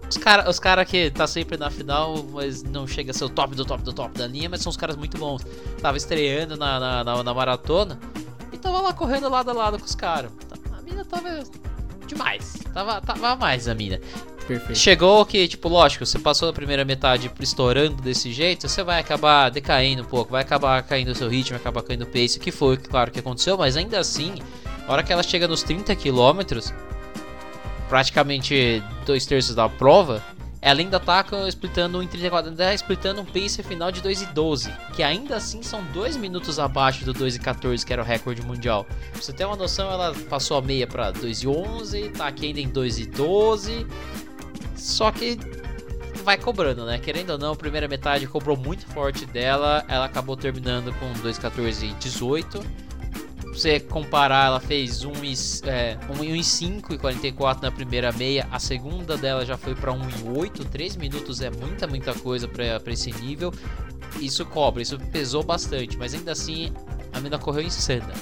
Os 0.09 0.17
caras 0.17 0.49
os 0.49 0.59
cara 0.59 0.83
que 0.83 1.11
tá 1.11 1.27
sempre 1.27 1.55
na 1.55 1.69
final, 1.69 2.23
mas 2.31 2.63
não 2.63 2.87
chega 2.87 3.11
a 3.11 3.13
ser 3.13 3.25
o 3.25 3.29
top 3.29 3.55
do 3.55 3.63
top 3.63 3.83
do 3.83 3.93
top 3.93 4.17
da 4.17 4.25
linha, 4.25 4.49
mas 4.49 4.61
são 4.61 4.71
os 4.71 4.77
caras 4.77 4.95
muito 4.95 5.17
bons. 5.19 5.45
Tava 5.81 5.97
estreando 5.97 6.57
na, 6.57 6.79
na, 6.79 7.03
na, 7.03 7.23
na 7.23 7.33
maratona 7.33 7.99
e 8.51 8.57
tava 8.57 8.81
lá 8.81 8.91
correndo 8.91 9.29
lado 9.29 9.51
a 9.51 9.53
lado 9.53 9.77
com 9.77 9.85
os 9.85 9.93
caras. 9.93 10.31
A 10.75 10.81
mina 10.81 11.05
tava 11.05 11.43
demais. 12.07 12.53
Tava, 12.73 13.01
tava 13.01 13.35
mais 13.35 13.67
a 13.67 13.75
mina. 13.75 13.99
Perfeito. 14.49 14.79
Chegou 14.79 15.23
que, 15.27 15.47
tipo, 15.47 15.69
lógico, 15.69 16.03
você 16.03 16.17
passou 16.17 16.49
a 16.49 16.53
primeira 16.53 16.83
metade 16.83 17.31
estourando 17.39 18.01
desse 18.01 18.31
jeito, 18.31 18.67
você 18.67 18.81
vai 18.81 18.99
acabar 18.99 19.51
decaindo 19.51 20.01
um 20.01 20.05
pouco, 20.05 20.31
vai 20.31 20.41
acabar 20.41 20.81
caindo 20.81 21.09
o 21.11 21.15
seu 21.15 21.29
ritmo, 21.29 21.55
acabar 21.55 21.83
caindo 21.83 22.01
o 22.01 22.07
pace, 22.07 22.39
que 22.39 22.51
foi, 22.51 22.75
claro, 22.75 23.11
que 23.11 23.19
aconteceu, 23.19 23.55
mas 23.55 23.77
ainda 23.77 23.99
assim, 23.99 24.33
a 24.87 24.91
hora 24.91 25.03
que 25.03 25.13
ela 25.13 25.21
chega 25.21 25.47
nos 25.47 25.61
30 25.61 25.95
km, 25.95 26.71
praticamente 27.87 28.83
dois 29.05 29.23
terços 29.27 29.53
da 29.53 29.69
prova, 29.69 30.23
ela 30.59 30.79
ainda 30.79 30.99
tá 30.99 31.23
splitando 31.47 31.99
um 31.99 32.01
em 32.01 32.07
34, 32.07 32.49
ainda 32.49 32.65
tá 32.65 32.73
splitando 32.73 33.21
um 33.21 33.25
pace 33.25 33.61
final 33.61 33.91
de 33.91 34.01
2 34.01 34.23
e 34.23 34.25
12, 34.25 34.73
que 34.95 35.03
ainda 35.03 35.35
assim 35.35 35.61
são 35.61 35.83
2 35.93 36.17
minutos 36.17 36.57
abaixo 36.57 37.05
do 37.05 37.13
2 37.13 37.35
e 37.35 37.39
14, 37.39 37.85
que 37.85 37.93
era 37.93 38.01
o 38.01 38.05
recorde 38.05 38.41
mundial. 38.41 38.83
Pra 39.11 39.21
você 39.21 39.31
ter 39.31 39.45
uma 39.45 39.55
noção, 39.55 39.91
ela 39.91 40.11
passou 40.27 40.57
a 40.57 40.61
meia 40.61 40.87
pra 40.87 41.11
2 41.11 41.43
e 41.43 41.47
11, 41.47 42.09
tá 42.09 42.27
aqui 42.27 42.47
ainda 42.47 42.59
em 42.59 42.67
2 42.67 42.99
e 42.99 43.05
12, 43.05 43.87
só 44.79 45.11
que 45.11 45.37
vai 46.23 46.37
cobrando, 46.37 46.85
né? 46.85 46.99
Querendo 46.99 47.31
ou 47.31 47.37
não, 47.37 47.53
a 47.53 47.55
primeira 47.55 47.87
metade 47.87 48.27
cobrou 48.27 48.55
muito 48.55 48.85
forte 48.87 49.25
dela. 49.25 49.83
Ela 49.87 50.05
acabou 50.05 50.37
terminando 50.37 50.93
com 50.99 51.11
2,14 51.21 51.89
e 51.89 51.93
18. 51.95 52.59
Pra 52.59 53.53
você 53.53 53.79
comparar, 53.79 54.45
ela 54.45 54.59
fez 54.59 55.03
1 55.03 55.11
e, 55.23 55.33
é, 55.67 55.97
1 56.07 56.35
e 56.35 56.43
5 56.43 56.93
e 56.93 56.97
44 56.97 57.63
na 57.63 57.71
primeira 57.71 58.11
meia. 58.11 58.47
A 58.51 58.59
segunda 58.59 59.17
dela 59.17 59.45
já 59.45 59.57
foi 59.57 59.75
pra 59.75 59.91
1 59.91 60.01
e 60.01 60.37
8. 60.37 60.65
3 60.65 60.95
minutos 60.97 61.41
é 61.41 61.49
muita, 61.49 61.87
muita 61.87 62.13
coisa 62.13 62.47
pra 62.47 62.93
esse 62.93 63.11
nível. 63.11 63.51
Isso 64.19 64.45
cobra, 64.45 64.81
isso 64.81 64.97
pesou 65.11 65.43
bastante. 65.43 65.97
Mas 65.97 66.13
ainda 66.13 66.31
assim, 66.31 66.71
a 67.11 67.19
mina 67.19 67.39
correu 67.39 67.63
insana. 67.63 68.13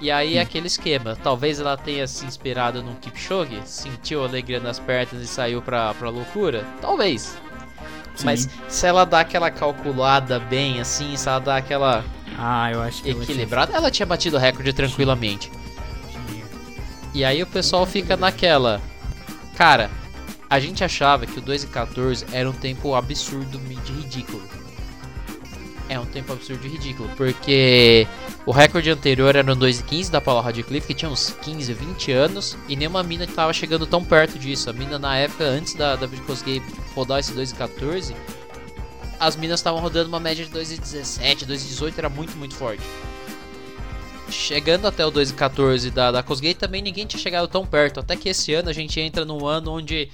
E 0.00 0.10
aí 0.10 0.38
aquele 0.38 0.66
esquema, 0.66 1.16
talvez 1.22 1.60
ela 1.60 1.76
tenha 1.76 2.06
se 2.08 2.26
inspirado 2.26 2.82
num 2.82 2.94
Kipchoge, 2.96 3.60
sentiu 3.64 4.22
a 4.22 4.26
alegria 4.26 4.58
nas 4.58 4.78
pernas 4.78 5.22
e 5.22 5.26
saiu 5.26 5.62
pra, 5.62 5.94
pra 5.94 6.08
loucura? 6.08 6.66
Talvez. 6.80 7.38
Sim. 8.16 8.24
Mas 8.24 8.48
se 8.68 8.86
ela 8.86 9.04
dá 9.04 9.20
aquela 9.20 9.50
calculada 9.50 10.38
bem 10.38 10.80
assim, 10.80 11.16
se 11.16 11.28
ela 11.28 11.38
dá 11.38 11.56
aquela 11.56 12.04
Ah, 12.36 12.70
eu 12.70 12.82
acho 12.82 13.02
que 13.02 13.10
equilibrada, 13.10 13.72
ela 13.74 13.90
tinha 13.90 14.04
batido 14.04 14.36
o 14.36 14.40
recorde 14.40 14.72
tranquilamente. 14.72 15.50
E 17.14 17.24
aí 17.24 17.42
o 17.42 17.46
pessoal 17.46 17.86
fica 17.86 18.16
naquela. 18.16 18.80
Cara, 19.56 19.90
a 20.48 20.58
gente 20.58 20.82
achava 20.82 21.26
que 21.26 21.38
o 21.38 21.42
2 21.42 21.64
e 21.64 21.66
14 21.68 22.26
era 22.32 22.48
um 22.48 22.52
tempo 22.52 22.94
absurdo 22.94 23.58
ridículo. 23.58 24.42
É 25.92 26.00
um 26.00 26.06
tempo 26.06 26.32
absurdo 26.32 26.66
e 26.66 26.70
ridículo, 26.70 27.08
porque 27.16 28.06
o 28.46 28.50
recorde 28.50 28.90
anterior 28.90 29.36
era 29.36 29.42
no 29.42 29.54
2,15 29.54 30.10
da 30.10 30.20
Paula 30.20 30.42
Radcliffe, 30.42 30.86
que 30.86 30.94
tinha 30.94 31.10
uns 31.10 31.36
15, 31.42 31.72
20 31.74 32.12
anos, 32.12 32.56
e 32.68 32.74
nenhuma 32.74 33.02
mina 33.02 33.24
estava 33.24 33.52
chegando 33.52 33.86
tão 33.86 34.02
perto 34.02 34.38
disso. 34.38 34.70
A 34.70 34.72
mina 34.72 34.98
na 34.98 35.16
época, 35.16 35.44
antes 35.44 35.74
da, 35.74 35.96
da 35.96 36.08
conseguir 36.26 36.62
rodar 36.94 37.18
esse 37.20 37.32
2,14, 37.32 38.14
as 39.20 39.36
minas 39.36 39.60
estavam 39.60 39.80
rodando 39.80 40.08
uma 40.08 40.18
média 40.18 40.44
de 40.44 40.50
2,17, 40.50 41.46
2,18, 41.46 41.94
era 41.98 42.08
muito, 42.08 42.36
muito 42.36 42.54
forte. 42.54 42.82
Chegando 44.30 44.86
até 44.86 45.04
o 45.04 45.12
2,14 45.12 45.90
da, 45.90 46.10
da 46.10 46.22
Cosgate 46.22 46.54
também 46.54 46.80
ninguém 46.80 47.06
tinha 47.06 47.20
chegado 47.20 47.46
tão 47.48 47.66
perto, 47.66 48.00
até 48.00 48.16
que 48.16 48.30
esse 48.30 48.54
ano 48.54 48.70
a 48.70 48.72
gente 48.72 48.98
entra 48.98 49.26
num 49.26 49.46
ano 49.46 49.72
onde 49.72 50.08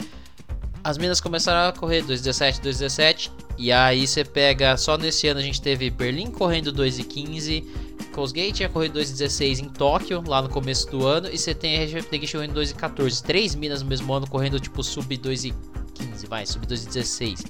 as 0.83 0.99
minas 0.99 1.21
começaram 1.21 1.69
a 1.69 1.73
correr 1.73 2.03
2,17, 2.03 2.61
2,17, 2.61 3.31
e 3.59 3.73
aí 3.73 4.07
você 4.07 4.25
pega, 4.25 4.77
só 4.77 4.97
nesse 4.97 5.27
ano 5.27 5.41
a 5.41 5.43
gente 5.43 5.61
teve 5.61 5.91
Berlim 5.91 6.31
correndo 6.31 6.73
2,15, 6.73 7.65
Coasgate 8.13 8.63
ia 8.63 8.69
correr 8.69 8.89
2,16 8.91 9.59
em 9.59 9.69
Tóquio, 9.69 10.23
lá 10.27 10.41
no 10.41 10.49
começo 10.49 10.89
do 10.91 11.05
ano, 11.05 11.29
e 11.29 11.37
você 11.37 11.53
tem 11.53 11.77
a 11.77 11.85
RGFTG 11.85 12.29
correndo 12.33 12.61
2,14. 12.61 13.23
Três 13.23 13.55
minas 13.57 13.83
no 13.83 13.89
mesmo 13.89 14.13
ano 14.13 14.29
correndo 14.29 14.61
tipo 14.61 14.83
sub 14.83 15.17
2,15, 15.17 16.29
vai, 16.29 16.47
sub 16.47 16.65
2,16. 16.67 17.45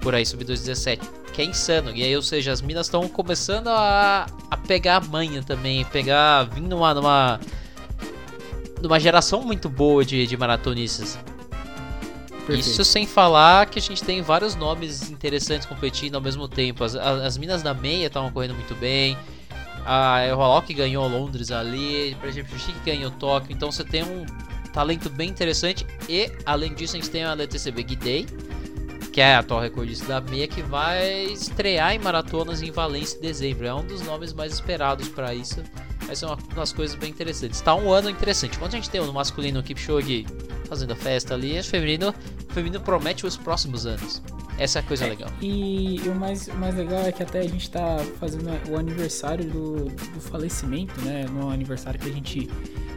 Por 0.00 0.14
aí, 0.14 0.24
sub 0.24 0.42
2,17. 0.42 1.00
Que 1.32 1.42
é 1.42 1.44
insano. 1.44 1.94
E 1.94 2.02
aí, 2.02 2.16
ou 2.16 2.22
seja, 2.22 2.52
as 2.52 2.62
minas 2.62 2.86
estão 2.86 3.06
começando 3.08 3.68
a, 3.68 4.26
a 4.50 4.56
pegar 4.56 4.96
a 4.96 5.00
manha 5.00 5.42
também, 5.42 5.84
pegar, 5.84 6.44
vindo 6.44 6.68
numa, 6.68 6.94
numa, 6.94 7.40
numa 8.82 8.98
geração 8.98 9.42
muito 9.42 9.68
boa 9.68 10.04
de, 10.04 10.26
de 10.26 10.36
maratonistas. 10.36 11.18
Perfeito. 12.40 12.68
Isso 12.68 12.84
sem 12.84 13.06
falar 13.06 13.66
que 13.66 13.78
a 13.78 13.82
gente 13.82 14.02
tem 14.02 14.22
vários 14.22 14.54
nomes 14.54 15.10
interessantes 15.10 15.66
competindo 15.66 16.14
ao 16.14 16.20
mesmo 16.20 16.48
tempo. 16.48 16.82
As, 16.84 16.94
as, 16.94 17.22
as 17.22 17.38
minas 17.38 17.62
da 17.62 17.74
meia 17.74 18.06
estavam 18.06 18.30
correndo 18.30 18.54
muito 18.54 18.74
bem. 18.74 19.16
A 19.84 20.24
Eurolock 20.26 20.72
ganhou 20.74 21.06
Londres 21.08 21.50
ali. 21.50 22.16
Por 22.20 22.28
exemplo, 22.28 22.56
o 22.56 22.58
Chique 22.58 22.78
ganhou 22.84 23.10
Tóquio. 23.10 23.52
Então 23.52 23.70
você 23.70 23.84
tem 23.84 24.02
um 24.02 24.26
talento 24.72 25.08
bem 25.10 25.28
interessante. 25.28 25.86
E 26.08 26.30
além 26.44 26.74
disso, 26.74 26.96
a 26.96 27.00
gente 27.00 27.10
tem 27.10 27.24
a 27.24 27.32
LTCB 27.32 27.82
Guidei, 27.82 28.26
que 29.12 29.20
é 29.20 29.34
a 29.34 29.40
atual 29.40 29.60
recordista 29.60 30.06
da 30.06 30.20
meia, 30.20 30.46
que 30.46 30.62
vai 30.62 31.24
estrear 31.24 31.94
em 31.94 31.98
maratonas 31.98 32.62
em 32.62 32.70
Valência 32.70 33.18
em 33.18 33.20
dezembro. 33.20 33.66
É 33.66 33.74
um 33.74 33.84
dos 33.84 34.02
nomes 34.02 34.32
mais 34.32 34.52
esperados 34.52 35.08
para 35.08 35.34
isso. 35.34 35.62
Vai 36.06 36.16
ser 36.16 36.26
uma 36.26 36.38
das 36.54 36.72
coisas 36.72 36.96
bem 36.96 37.10
interessantes. 37.10 37.58
Está 37.58 37.74
um 37.74 37.90
ano 37.92 38.08
interessante. 38.08 38.58
Quando 38.58 38.74
a 38.74 38.76
gente 38.76 38.90
tem 38.90 39.00
o 39.00 39.12
masculino 39.12 39.62
Kipchoge 39.62 40.26
fazendo 40.68 40.92
a 40.92 40.96
festa 40.96 41.34
ali, 41.34 41.58
o 41.58 41.64
feminino, 41.64 42.14
o 42.48 42.52
feminino 42.52 42.80
promete 42.80 43.26
os 43.26 43.36
próximos 43.36 43.86
anos. 43.86 44.22
Essa 44.58 44.78
é 44.78 44.80
a 44.80 44.82
coisa 44.82 45.06
é, 45.06 45.08
legal. 45.08 45.30
E, 45.40 45.96
e, 46.04 46.08
o 46.08 46.14
mais, 46.14 46.46
o 46.48 46.54
mais 46.54 46.74
legal 46.76 47.00
é 47.00 47.10
que 47.10 47.22
até 47.22 47.40
a 47.40 47.48
gente 47.48 47.62
está 47.62 47.96
fazendo 48.18 48.50
o 48.70 48.76
aniversário 48.76 49.44
do, 49.44 49.86
do 49.86 50.20
falecimento, 50.20 51.00
né? 51.00 51.24
No 51.32 51.50
aniversário 51.50 51.98
que 51.98 52.08
a 52.08 52.12
gente 52.12 52.50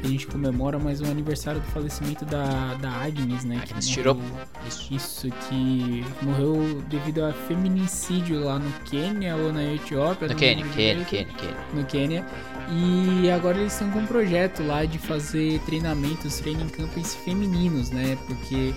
a 0.04 0.08
gente 0.08 0.28
comemora, 0.28 0.78
mas 0.78 1.00
o 1.02 1.06
aniversário 1.06 1.62
do 1.62 1.68
falecimento 1.68 2.26
da, 2.26 2.74
da 2.76 2.92
Agnes, 2.92 3.46
né? 3.46 3.62
Agnes 3.64 3.88
tirou 3.88 4.20
isso. 4.68 4.94
isso, 4.94 5.30
que 5.48 6.06
morreu 6.22 6.84
devido 6.90 7.24
a 7.24 7.32
feminicídio 7.32 8.44
lá 8.44 8.60
no 8.60 8.72
Quênia 8.82 9.36
ou 9.36 9.54
na 9.54 9.64
Etiópia. 9.64 10.28
No 10.28 10.36
Quênia, 10.36 10.66
Quênia, 10.68 11.06
Quênia, 11.06 11.34
Quênia. 11.34 11.58
No 11.74 11.86
Quênia. 11.86 12.26
E 12.70 13.30
agora 13.30 13.58
eles 13.58 13.74
estão 13.74 13.90
com 13.92 14.00
um 14.00 14.06
projeto 14.06 14.64
lá 14.64 14.86
de 14.86 14.98
fazer 14.98 15.60
treinamentos, 15.62 16.40
training 16.40 16.68
campos 16.70 17.16
femininos, 17.16 17.90
né? 17.90 18.18
Porque 18.28 18.74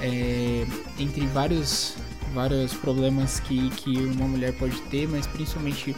é, 0.00 0.66
entre 0.98 1.26
vários, 1.26 1.96
vários 2.32 2.74
problemas 2.74 3.40
que, 3.40 3.70
que 3.70 3.96
uma 3.98 4.26
mulher 4.26 4.52
pode 4.54 4.80
ter, 4.82 5.08
mas 5.08 5.26
principalmente 5.26 5.94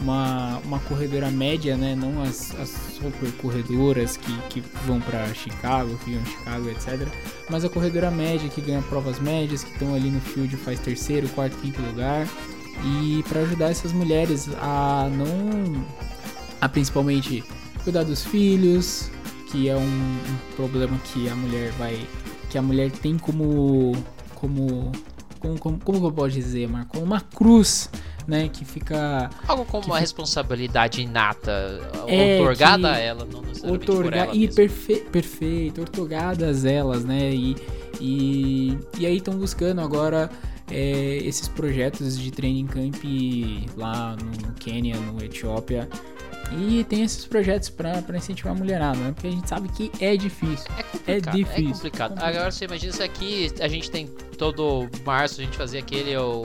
uma, 0.00 0.58
uma 0.64 0.78
corredora 0.80 1.30
média, 1.30 1.76
né? 1.76 1.94
Não 1.94 2.22
as, 2.22 2.54
as 2.58 2.68
super 2.68 3.30
corredoras 3.32 4.16
que, 4.16 4.36
que 4.48 4.60
vão 4.86 5.00
para 5.00 5.32
Chicago, 5.34 5.96
que 6.04 6.12
ganham 6.12 6.26
Chicago, 6.26 6.68
etc. 6.70 7.08
Mas 7.48 7.64
a 7.64 7.68
corredora 7.68 8.10
média 8.10 8.48
que 8.48 8.60
ganha 8.60 8.82
provas 8.82 9.18
médias, 9.20 9.62
que 9.62 9.72
estão 9.72 9.94
ali 9.94 10.10
no 10.10 10.20
field 10.20 10.56
faz 10.56 10.80
terceiro, 10.80 11.28
quarto, 11.30 11.56
quinto 11.58 11.80
lugar. 11.82 12.26
E 12.84 13.24
para 13.28 13.40
ajudar 13.40 13.70
essas 13.70 13.92
mulheres 13.92 14.48
a 14.60 15.08
não 15.12 15.84
a 16.60 16.68
principalmente 16.68 17.44
cuidar 17.84 18.04
dos 18.04 18.24
filhos, 18.24 19.10
que 19.50 19.68
é 19.68 19.76
um, 19.76 19.80
um, 19.80 20.56
problema 20.56 20.98
que 21.04 21.28
a 21.28 21.36
mulher 21.36 21.70
vai 21.72 22.06
que 22.50 22.58
a 22.58 22.62
mulher 22.62 22.90
tem 22.90 23.16
como 23.18 23.92
como 24.34 24.90
como, 25.38 25.58
como, 25.58 25.78
como 25.78 26.06
eu 26.06 26.12
posso 26.12 26.30
dizer, 26.30 26.66
Marco, 26.68 26.98
uma 26.98 27.20
cruz, 27.20 27.90
né, 28.26 28.48
que 28.48 28.64
fica 28.64 29.30
algo 29.46 29.64
como 29.64 29.84
uma 29.84 29.94
fica, 29.94 30.00
responsabilidade 30.00 31.02
inata, 31.02 31.80
é, 32.06 32.40
otorgada 32.40 32.92
a 32.92 32.98
ela, 32.98 33.24
não 33.24 33.42
necessariamente 33.42 33.90
otorga, 33.90 34.10
por 34.10 34.16
ela 34.16 34.34
e 34.34 34.48
perfe, 34.48 34.96
perfeito, 35.10 35.82
otorgadas 35.82 36.64
elas, 36.64 37.04
né, 37.04 37.30
e 37.30 37.56
e, 38.00 38.78
e 38.98 39.06
aí 39.06 39.16
estão 39.16 39.34
buscando 39.34 39.80
agora 39.80 40.30
é, 40.70 41.18
esses 41.22 41.48
projetos 41.48 42.18
de 42.18 42.30
training 42.30 42.66
camp 42.66 42.96
lá 43.76 44.16
no, 44.16 44.48
no 44.48 44.54
Quênia, 44.54 44.96
no 44.96 45.22
Etiópia, 45.22 45.88
e 46.52 46.84
tem 46.84 47.02
esses 47.02 47.24
projetos 47.24 47.68
para 47.68 48.02
incentivar 48.16 48.54
a 48.54 48.56
mulherada, 48.56 48.98
né? 48.98 49.12
Porque 49.12 49.28
a 49.28 49.30
gente 49.30 49.48
sabe 49.48 49.68
que 49.68 49.90
é 50.00 50.16
difícil. 50.16 50.66
É 50.76 50.82
complicado. 50.82 51.34
É, 51.34 51.36
difícil. 51.36 51.68
É 51.68 51.72
complicado. 51.72 52.18
Agora 52.22 52.50
você 52.50 52.64
imagina 52.64 52.92
isso 52.92 53.02
aqui, 53.02 53.52
a 53.60 53.68
gente 53.68 53.90
tem 53.90 54.06
todo 54.34 54.88
março 55.04 55.40
a 55.40 55.44
gente 55.44 55.56
fazia 55.56 55.80
aquele, 55.80 56.16
o, 56.16 56.42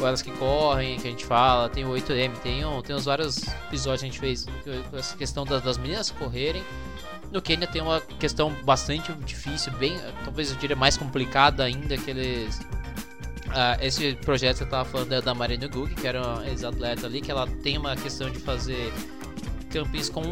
o 0.00 0.06
Elas 0.06 0.22
que 0.22 0.30
Correm, 0.32 0.98
que 0.98 1.06
a 1.06 1.10
gente 1.10 1.24
fala, 1.24 1.68
tem 1.68 1.84
o 1.84 1.90
8M, 1.90 2.32
tem, 2.42 2.64
um, 2.64 2.82
tem 2.82 2.94
uns 2.94 3.04
vários 3.04 3.38
episódios 3.68 4.00
que 4.00 4.06
a 4.06 4.10
gente 4.10 4.20
fez 4.20 4.46
com 4.90 4.96
essa 4.96 5.16
questão 5.16 5.44
das, 5.44 5.62
das 5.62 5.78
meninas 5.78 6.10
correrem. 6.10 6.62
No 7.30 7.42
Quênia 7.42 7.66
tem 7.66 7.82
uma 7.82 8.00
questão 8.00 8.52
bastante 8.64 9.12
difícil, 9.24 9.72
bem, 9.74 9.98
talvez 10.24 10.50
eu 10.50 10.56
diria 10.56 10.76
mais 10.76 10.96
complicada 10.96 11.64
ainda, 11.64 11.96
que 11.96 12.10
eles 12.10 12.60
Uh, 13.48 13.80
esse 13.80 14.14
projeto 14.16 14.58
que 14.58 14.64
eu 14.64 14.68
tava 14.68 14.84
falando 14.84 15.10
é 15.10 15.22
da 15.22 15.34
Marina 15.34 15.66
Gug, 15.66 15.94
que 15.94 16.06
era 16.06 16.20
uma 16.20 16.46
ex-atleta 16.46 17.06
ali, 17.06 17.22
que 17.22 17.30
ela 17.30 17.46
tem 17.46 17.78
uma 17.78 17.96
questão 17.96 18.28
de 18.28 18.38
fazer 18.38 18.92
campings 19.68 20.08
com 20.08 20.22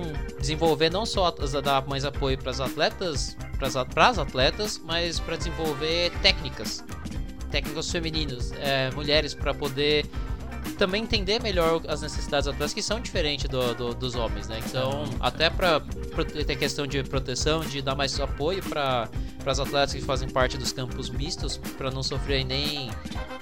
desenvolver 0.41 0.91
não 0.91 1.07
só 1.07 1.31
dar 1.31 1.87
mais 1.87 2.05
apoio 2.05 2.39
para 2.39 2.51
as 2.51 2.61
atletas, 2.61 3.37
para 3.59 4.09
as 4.09 4.19
atletas, 4.19 4.81
mas 4.85 5.21
para 5.21 5.37
desenvolver 5.37 6.11
técnicas, 6.23 6.85
técnicas 7.51 7.91
femininas, 7.91 8.53
é, 8.53 8.91
mulheres 8.93 9.35
para 9.35 9.55
poder 9.55 10.07
também 10.77 11.03
entender 11.03 11.43
melhor 11.43 11.83
as 11.89 12.03
necessidades 12.03 12.47
atletas 12.47 12.73
que 12.73 12.83
são 12.83 13.01
diferentes 13.01 13.49
do, 13.49 13.75
do, 13.75 13.95
dos 13.95 14.15
homens, 14.15 14.49
né? 14.49 14.61
Então, 14.65 15.05
até 15.21 15.51
para 15.51 15.81
ter 16.47 16.57
questão 16.57 16.87
de 16.87 17.03
proteção, 17.03 17.61
de 17.61 17.83
dar 17.83 17.95
mais 17.95 18.19
apoio 18.21 18.63
para 18.63 19.09
as 19.45 19.59
atletas 19.59 19.95
que 19.95 20.03
fazem 20.03 20.29
parte 20.29 20.57
dos 20.57 20.73
campos 20.73 21.09
mistos, 21.09 21.57
para 21.57 21.91
não 21.91 22.03
sofrer 22.03 22.45
nem 22.45 22.91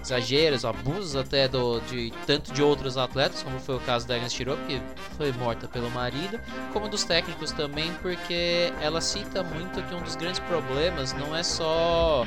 exageros, 0.00 0.64
abusos 0.64 1.16
até 1.16 1.48
do, 1.48 1.80
de 1.80 2.12
tanto 2.26 2.52
de 2.52 2.62
outros 2.62 2.96
atletas, 2.96 3.42
como 3.42 3.58
foi 3.58 3.76
o 3.76 3.80
caso 3.80 4.06
da 4.06 4.14
Agnes 4.14 4.32
Tirou, 4.32 4.56
que 4.66 4.80
foi 5.16 5.32
morta 5.32 5.66
pelo 5.66 5.90
marido, 5.90 6.38
como 6.72 6.88
dos 6.88 7.04
técnicos 7.04 7.52
também, 7.52 7.92
porque 8.02 8.72
ela 8.80 9.00
cita 9.00 9.42
muito 9.42 9.82
que 9.82 9.94
um 9.94 10.02
dos 10.02 10.14
grandes 10.14 10.40
problemas 10.40 11.12
não 11.14 11.34
é 11.34 11.42
só 11.42 12.24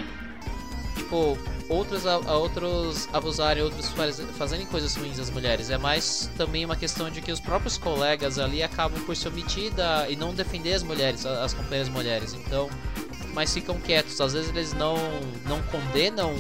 tipo 0.97 1.37
outros 1.69 2.05
a, 2.05 2.17
outros 2.17 3.07
abusarem, 3.13 3.63
outros 3.63 3.89
faz, 3.89 4.19
fazerem 4.37 4.65
coisas 4.65 4.95
ruins 4.95 5.19
às 5.19 5.29
mulheres. 5.29 5.69
É 5.69 5.77
mais 5.77 6.29
também 6.37 6.65
uma 6.65 6.75
questão 6.75 7.09
de 7.09 7.21
que 7.21 7.31
os 7.31 7.39
próprios 7.39 7.77
colegas 7.77 8.39
ali 8.39 8.63
acabam 8.63 8.99
por 9.03 9.15
se 9.15 9.27
omitir 9.27 9.71
e 10.09 10.15
não 10.15 10.33
defender 10.33 10.73
as 10.73 10.83
mulheres, 10.83 11.25
as 11.25 11.53
companheiras 11.53 11.89
mulheres. 11.89 12.33
Então, 12.33 12.69
mas 13.33 13.53
ficam 13.53 13.79
quietos. 13.79 14.19
Às 14.19 14.33
vezes 14.33 14.49
eles 14.49 14.73
não, 14.73 14.95
não 15.45 15.61
condenam 15.63 16.33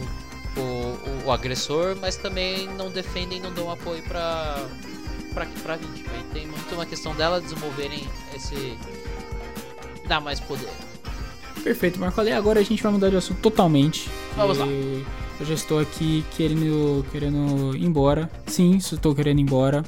o, 0.55 0.61
o, 0.61 1.25
o 1.27 1.31
agressor, 1.31 1.95
mas 1.99 2.15
também 2.15 2.67
não 2.69 2.89
defendem, 2.89 3.39
não 3.39 3.53
dão 3.53 3.69
apoio 3.71 4.01
para 4.03 4.57
para 5.33 5.45
para 5.61 5.75
vítima. 5.75 6.09
E 6.19 6.33
tem 6.33 6.47
muito 6.47 6.73
uma 6.73 6.85
questão 6.85 7.15
dela 7.15 7.39
desenvolverem 7.39 8.07
esse 8.35 8.77
dar 10.07 10.19
mais 10.21 10.39
poder. 10.39 10.69
Perfeito, 11.63 11.99
Marco 11.99 12.19
Ale. 12.21 12.31
Agora 12.31 12.59
a 12.59 12.63
gente 12.63 12.81
vai 12.81 12.91
mudar 12.91 13.09
de 13.09 13.17
assunto 13.17 13.39
totalmente. 13.41 14.09
Vamos 14.37 14.59
lá. 14.59 14.67
Eu 15.39 15.45
já 15.45 15.53
estou 15.55 15.79
aqui 15.79 16.23
querendo, 16.35 17.03
querendo 17.11 17.75
ir 17.75 17.83
embora. 17.83 18.29
Sim, 18.45 18.77
estou 18.77 19.15
querendo 19.15 19.39
ir 19.39 19.41
embora. 19.41 19.83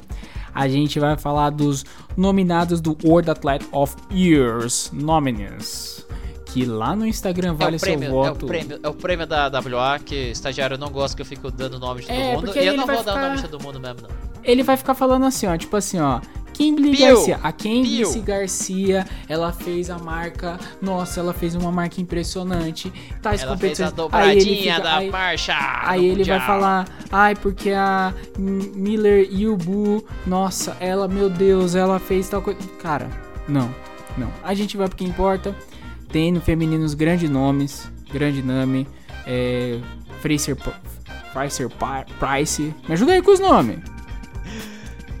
A 0.52 0.66
gente 0.66 0.98
vai 0.98 1.16
falar 1.16 1.50
dos 1.50 1.84
nominados 2.16 2.80
do 2.80 2.98
World 3.04 3.30
Athlete 3.30 3.66
of 3.70 3.94
Years 4.12 4.90
Nominees. 4.92 6.04
Que 6.46 6.64
lá 6.64 6.96
no 6.96 7.06
Instagram 7.06 7.54
vale 7.54 7.76
é 7.76 7.78
prêmio, 7.78 8.08
seu 8.08 8.10
voto. 8.10 8.28
É 8.28 8.44
o 8.44 8.48
prêmio, 8.48 8.80
é 8.82 8.88
o 8.88 8.94
prêmio 8.94 9.26
da 9.26 9.46
WA, 9.48 10.00
que 10.00 10.16
estagiário 10.32 10.76
não 10.76 10.90
gosta 10.90 11.14
que 11.14 11.22
eu 11.22 11.26
fico 11.26 11.48
dando 11.48 11.78
nome 11.78 12.00
de 12.00 12.08
todo 12.08 12.16
é, 12.16 12.34
mundo. 12.34 12.52
E 12.56 12.66
eu 12.66 12.76
não 12.76 12.86
vou 12.86 12.98
ficar... 12.98 13.14
dar 13.14 13.18
o 13.18 13.22
nome 13.28 13.36
de 13.36 13.48
todo 13.48 13.62
mundo 13.62 13.78
mesmo, 13.78 14.02
não. 14.02 14.10
Ele 14.42 14.64
vai 14.64 14.76
ficar 14.76 14.94
falando 14.94 15.26
assim, 15.26 15.46
ó, 15.46 15.56
tipo 15.56 15.76
assim, 15.76 16.00
ó 16.00 16.20
Kimberly 16.60 16.96
Piu. 16.96 17.06
Garcia. 17.14 17.40
A 17.42 17.52
Kimberly 17.52 18.12
Piu. 18.12 18.22
Garcia, 18.22 19.06
ela 19.28 19.52
fez 19.52 19.88
a 19.88 19.98
marca. 19.98 20.58
Nossa, 20.82 21.20
ela 21.20 21.32
fez 21.32 21.54
uma 21.54 21.72
marca 21.72 22.00
impressionante. 22.00 22.92
Tais 23.22 23.42
Ela 23.42 23.56
fez 23.56 23.80
a 23.80 23.90
competições. 23.90 24.10
Aí 24.12 24.38
ele 24.38 24.56
fica- 24.56 24.80
da 24.80 24.96
aí- 24.98 25.10
marcha. 25.10 25.54
Aí 25.84 26.04
ele 26.04 26.24
vai 26.24 26.38
Mundial. 26.38 26.40
falar, 26.46 26.88
ai, 27.10 27.34
porque 27.34 27.70
a 27.70 28.12
Miller 28.38 29.28
Yubu, 29.32 30.04
nossa, 30.26 30.76
ela, 30.80 31.08
meu 31.08 31.30
Deus, 31.30 31.74
ela 31.74 31.98
fez 31.98 32.28
tal 32.28 32.42
coisa. 32.42 32.58
Cara, 32.82 33.08
não, 33.48 33.74
não. 34.18 34.30
A 34.44 34.52
gente 34.54 34.76
vai 34.76 34.86
pro 34.88 34.96
que 34.96 35.04
importa. 35.04 35.54
Tem 36.12 36.30
no 36.32 36.40
feminino 36.40 36.84
os 36.84 36.92
grandes 36.94 37.30
nomes, 37.30 37.90
grande 38.12 38.42
nome, 38.42 38.86
é, 39.26 39.78
Fraser, 40.20 40.56
Fraser 41.32 41.68
Price. 42.18 42.74
Me 42.88 42.94
ajuda 42.94 43.12
aí 43.12 43.22
com 43.22 43.30
os 43.30 43.38
nomes. 43.40 43.78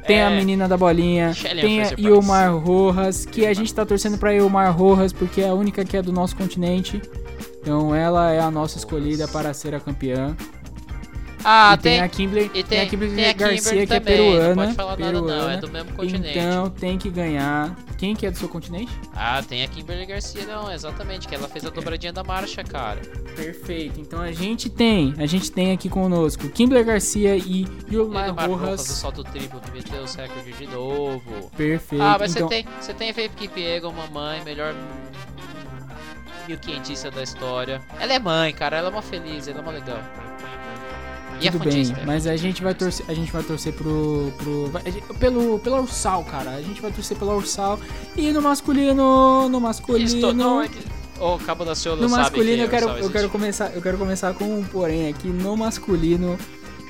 Tem 0.06 0.22
a 0.22 0.30
É, 0.30 0.36
menina 0.36 0.66
da 0.66 0.76
bolinha, 0.76 1.32
Shelley 1.32 1.62
tem 1.62 1.82
a. 1.82 1.94
Iomar 1.98 2.56
Rojas, 2.56 3.24
que 3.26 3.46
a 3.46 3.52
gente 3.54 3.72
tá 3.72 3.84
torcendo 3.84 4.16
pra 4.18 4.32
Iomar 4.32 4.76
Rojas 4.76 5.12
porque 5.12 5.40
é 5.42 5.48
a 5.48 5.54
única 5.54 5.84
que 5.84 5.96
é 5.96 6.02
do 6.02 6.12
nosso 6.12 6.34
continente. 6.36 7.00
Então 7.60 7.94
ela 7.94 8.30
é 8.32 8.40
a 8.40 8.50
nossa 8.50 8.78
escolhida 8.78 9.28
para 9.28 9.52
ser 9.52 9.74
a 9.74 9.80
campeã. 9.80 10.34
Ah, 11.44 11.76
tem, 11.76 11.94
tem. 11.94 12.00
a 12.00 12.08
Kimberly, 12.08 12.50
E 12.54 12.62
tem, 12.62 12.78
a 12.78 12.80
tem, 12.82 12.90
Kimberly 12.90 13.14
tem 13.16 13.28
a 13.28 13.32
Garcia, 13.32 13.58
Kimberly 13.58 13.86
que 13.86 13.92
é 13.94 14.00
peruana. 14.00 14.48
Não 14.48 14.54
pode 14.56 14.74
falar 14.74 14.96
nada, 14.98 15.12
não. 15.12 15.24
peruana. 15.26 15.52
É 15.52 15.56
do 15.56 15.70
mesmo 15.70 15.92
continente. 15.92 16.38
Então 16.38 16.70
tem 16.70 16.98
que 16.98 17.10
ganhar. 17.10 17.76
Quem 17.98 18.14
que 18.14 18.26
é 18.26 18.30
do 18.30 18.38
seu 18.38 18.48
continente? 18.48 18.90
Ah, 19.14 19.42
tem 19.46 19.62
a 19.62 19.68
Kimberly 19.68 20.06
Garcia, 20.06 20.46
não, 20.46 20.70
exatamente. 20.72 21.28
Que 21.28 21.34
ela 21.34 21.48
fez 21.48 21.64
a 21.64 21.70
dobradinha 21.70 22.12
da 22.12 22.22
marcha, 22.24 22.62
cara. 22.64 23.00
Perfeito. 23.36 24.00
Então 24.00 24.20
a 24.20 24.32
gente 24.32 24.68
tem, 24.70 25.14
a 25.18 25.26
gente 25.26 25.50
tem 25.52 25.72
aqui 25.72 25.88
conosco 25.88 26.48
Kimberly 26.48 26.84
Garcia 26.84 27.36
e 27.36 27.64
do 27.64 28.08
Marco 28.08 28.40
Rojas, 28.40 28.50
o 28.50 28.56
Rojas. 28.56 28.80
salto 28.82 29.24
triplo 29.24 29.60
que 29.60 29.70
meteu 29.70 30.02
o 30.02 30.06
recorde 30.06 30.52
de 30.52 30.66
novo. 30.66 31.50
Perfeito. 31.56 32.02
Ah, 32.02 32.16
mas 32.18 32.34
então, 32.34 32.48
você 32.48 32.54
tem, 32.54 32.66
você 32.80 32.94
tem 32.94 33.10
a 33.10 33.14
Faith 33.14 33.32
Kipiegon, 33.36 33.92
mamãe, 33.92 34.42
melhor 34.44 34.74
milquentista 36.48 37.10
da 37.10 37.22
história. 37.22 37.80
Ela 37.98 38.14
é 38.14 38.18
mãe, 38.18 38.52
cara, 38.52 38.76
ela 38.78 38.88
é 38.88 38.90
uma 38.90 39.02
feliz, 39.02 39.46
ela 39.46 39.58
é 39.58 39.62
uma 39.62 39.72
legal. 39.72 40.00
É 41.48 41.50
tudo 41.50 41.64
bem, 41.64 41.84
mas 42.06 42.26
a 42.26 42.36
gente 42.36 42.62
vai 42.62 42.74
torcer, 42.74 43.04
a 43.08 43.14
gente 43.14 43.30
vai 43.32 43.42
torcer 43.42 43.72
pro, 43.72 44.32
pro 44.38 44.70
gente- 44.86 45.02
pelo 45.18 45.58
pela 45.58 45.80
Ursal, 45.80 46.24
cara. 46.24 46.50
A 46.50 46.62
gente 46.62 46.80
vai 46.80 46.90
torcer 46.92 47.16
pela 47.16 47.34
Ursal 47.34 47.78
e 48.16 48.32
no 48.32 48.42
masculino, 48.42 49.48
no 49.48 49.60
masculino. 49.60 50.04
Isto 50.04 50.32
não 50.32 50.62
é 50.62 50.68
que... 50.68 50.78
O 51.18 51.38
Cabo 51.38 51.66
da 51.66 51.74
Ciolo 51.74 52.00
No 52.02 52.08
masculino 52.08 52.56
que 52.56 52.62
eu 52.64 52.68
quero, 52.70 52.88
eu 52.98 53.10
quero 53.10 53.28
começar, 53.28 53.70
eu 53.74 53.82
quero 53.82 53.98
começar 53.98 54.32
com 54.32 54.44
um 54.58 54.64
porém 54.64 55.08
aqui 55.08 55.28
no 55.28 55.54
masculino. 55.56 56.38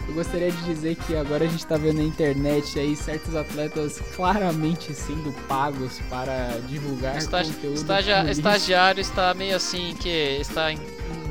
Eu 0.08 0.14
gostaria 0.14 0.50
de 0.50 0.64
dizer 0.64 0.96
que 0.96 1.14
agora 1.16 1.44
a 1.44 1.46
gente 1.48 1.64
tá 1.66 1.76
vendo 1.76 1.98
na 1.98 2.02
internet 2.04 2.78
aí 2.78 2.96
certos 2.96 3.34
atletas 3.36 4.00
claramente 4.16 4.92
sendo 4.94 5.32
pagos 5.46 6.00
para 6.08 6.58
divulgar 6.68 7.16
Estagi- 7.16 7.52
conteúdo. 7.52 7.76
estagia- 7.76 8.30
estagiário 8.30 9.00
está 9.00 9.32
meio 9.34 9.54
assim 9.54 9.94
que 10.00 10.08
está 10.40 10.72
em 10.72 10.78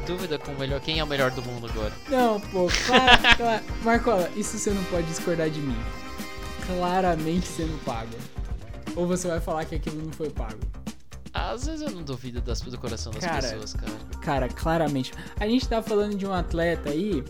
dúvida 0.09 0.39
com 0.39 0.51
o 0.51 0.59
melhor, 0.59 0.81
quem 0.81 0.97
é 0.97 1.03
o 1.03 1.07
melhor 1.07 1.29
do 1.29 1.41
mundo 1.43 1.67
agora. 1.67 1.93
Não, 2.09 2.39
pô, 2.39 2.67
claro, 2.87 3.21
claro. 3.37 3.63
Marcola, 3.83 4.29
isso 4.35 4.57
você 4.57 4.71
não 4.71 4.83
pode 4.85 5.05
discordar 5.05 5.49
de 5.51 5.59
mim. 5.59 5.77
Claramente 6.65 7.47
sendo 7.47 7.77
pago. 7.85 8.15
Ou 8.95 9.05
você 9.05 9.27
vai 9.27 9.39
falar 9.39 9.65
que 9.65 9.75
aquilo 9.75 10.01
não 10.03 10.11
foi 10.11 10.31
pago. 10.31 10.59
Às 11.31 11.67
vezes 11.67 11.81
eu 11.81 11.91
não 11.91 12.01
duvido 12.01 12.41
das, 12.41 12.59
do 12.61 12.77
coração 12.77 13.13
das 13.13 13.23
Cara, 13.23 13.41
pessoas, 13.41 13.73
cara. 13.73 13.91
Cara, 14.21 14.49
claramente. 14.49 15.13
A 15.39 15.47
gente 15.47 15.69
tá 15.69 15.81
falando 15.81 16.17
de 16.17 16.25
um 16.25 16.33
atleta 16.33 16.89
aí 16.89 17.23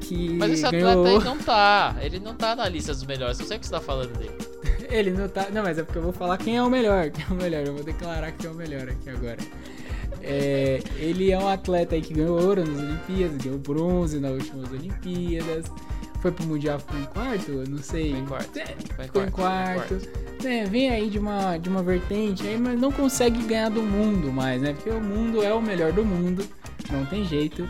que 0.00 0.30
Mas 0.30 0.52
esse 0.52 0.68
ganhou... 0.68 0.90
atleta 0.90 1.18
aí 1.20 1.24
não 1.24 1.38
tá. 1.38 1.96
Ele 2.00 2.18
não 2.18 2.34
tá 2.34 2.56
na 2.56 2.68
lista 2.68 2.92
dos 2.92 3.04
melhores. 3.04 3.38
Não 3.38 3.46
sei 3.46 3.56
o 3.56 3.60
que 3.60 3.66
você 3.66 3.72
tá 3.72 3.80
falando 3.80 4.18
dele. 4.18 4.36
Ele 4.90 5.12
não 5.12 5.28
tá. 5.28 5.48
Não, 5.50 5.62
mas 5.62 5.78
é 5.78 5.84
porque 5.84 5.98
eu 5.98 6.02
vou 6.02 6.12
falar 6.12 6.38
quem 6.38 6.56
é 6.56 6.62
o 6.62 6.68
melhor. 6.68 7.08
Quem 7.10 7.24
é 7.24 7.32
o 7.32 7.34
melhor. 7.34 7.64
Eu 7.64 7.74
vou 7.74 7.84
declarar 7.84 8.32
quem 8.32 8.50
é 8.50 8.52
o 8.52 8.56
melhor 8.56 8.88
aqui 8.88 9.10
agora. 9.10 9.38
É, 10.22 10.80
ele 10.96 11.30
é 11.30 11.38
um 11.38 11.48
atleta 11.48 11.94
aí 11.94 12.00
que 12.00 12.14
ganhou 12.14 12.40
ouro 12.40 12.64
nas 12.64 12.78
Olimpíadas, 12.78 13.36
ganhou 13.38 13.58
bronze 13.58 14.20
nas 14.20 14.32
últimas 14.32 14.70
Olimpíadas. 14.72 15.66
Foi 16.20 16.30
pro 16.30 16.46
Mundial, 16.46 16.78
ficou 16.78 17.00
em 17.00 17.04
quarto? 17.04 17.50
Eu 17.50 17.68
não 17.68 17.78
sei. 17.78 18.12
Foi 18.12 18.20
em 18.20 18.26
quarto. 18.26 18.58
É, 18.58 18.66
Foi 18.94 19.04
ficou 19.06 19.22
em 19.24 19.30
quarto, 19.30 20.00
quarto. 20.00 20.46
É, 20.46 20.64
vem 20.64 20.88
aí 20.88 21.10
de 21.10 21.18
uma, 21.18 21.56
de 21.56 21.68
uma 21.68 21.82
vertente 21.82 22.46
aí, 22.46 22.56
mas 22.56 22.80
não 22.80 22.92
consegue 22.92 23.42
ganhar 23.42 23.70
do 23.70 23.82
mundo 23.82 24.32
mais, 24.32 24.62
né? 24.62 24.72
Porque 24.72 24.90
o 24.90 25.00
mundo 25.00 25.42
é 25.42 25.52
o 25.52 25.60
melhor 25.60 25.92
do 25.92 26.04
mundo, 26.04 26.44
não 26.92 27.04
tem 27.06 27.24
jeito. 27.24 27.68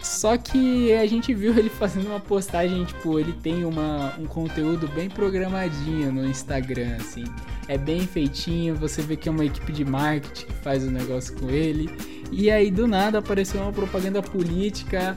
Só 0.00 0.36
que 0.36 0.92
a 0.92 1.06
gente 1.06 1.32
viu 1.34 1.56
ele 1.56 1.70
fazendo 1.70 2.06
uma 2.06 2.20
postagem, 2.20 2.84
tipo, 2.84 3.18
ele 3.18 3.32
tem 3.32 3.64
uma, 3.64 4.14
um 4.18 4.26
conteúdo 4.26 4.88
bem 4.88 5.08
programadinho 5.08 6.12
no 6.12 6.24
Instagram, 6.26 6.96
assim. 7.00 7.24
É 7.68 7.78
bem 7.78 8.00
feitinho, 8.06 8.74
você 8.74 9.00
vê 9.02 9.16
que 9.16 9.28
é 9.28 9.32
uma 9.32 9.44
equipe 9.44 9.72
de 9.72 9.84
marketing 9.84 10.46
que 10.46 10.52
faz 10.54 10.84
o 10.84 10.90
negócio 10.90 11.34
com 11.36 11.48
ele. 11.48 11.88
E 12.30 12.50
aí, 12.50 12.70
do 12.70 12.86
nada, 12.86 13.18
apareceu 13.18 13.60
uma 13.60 13.72
propaganda 13.72 14.20
política, 14.22 15.16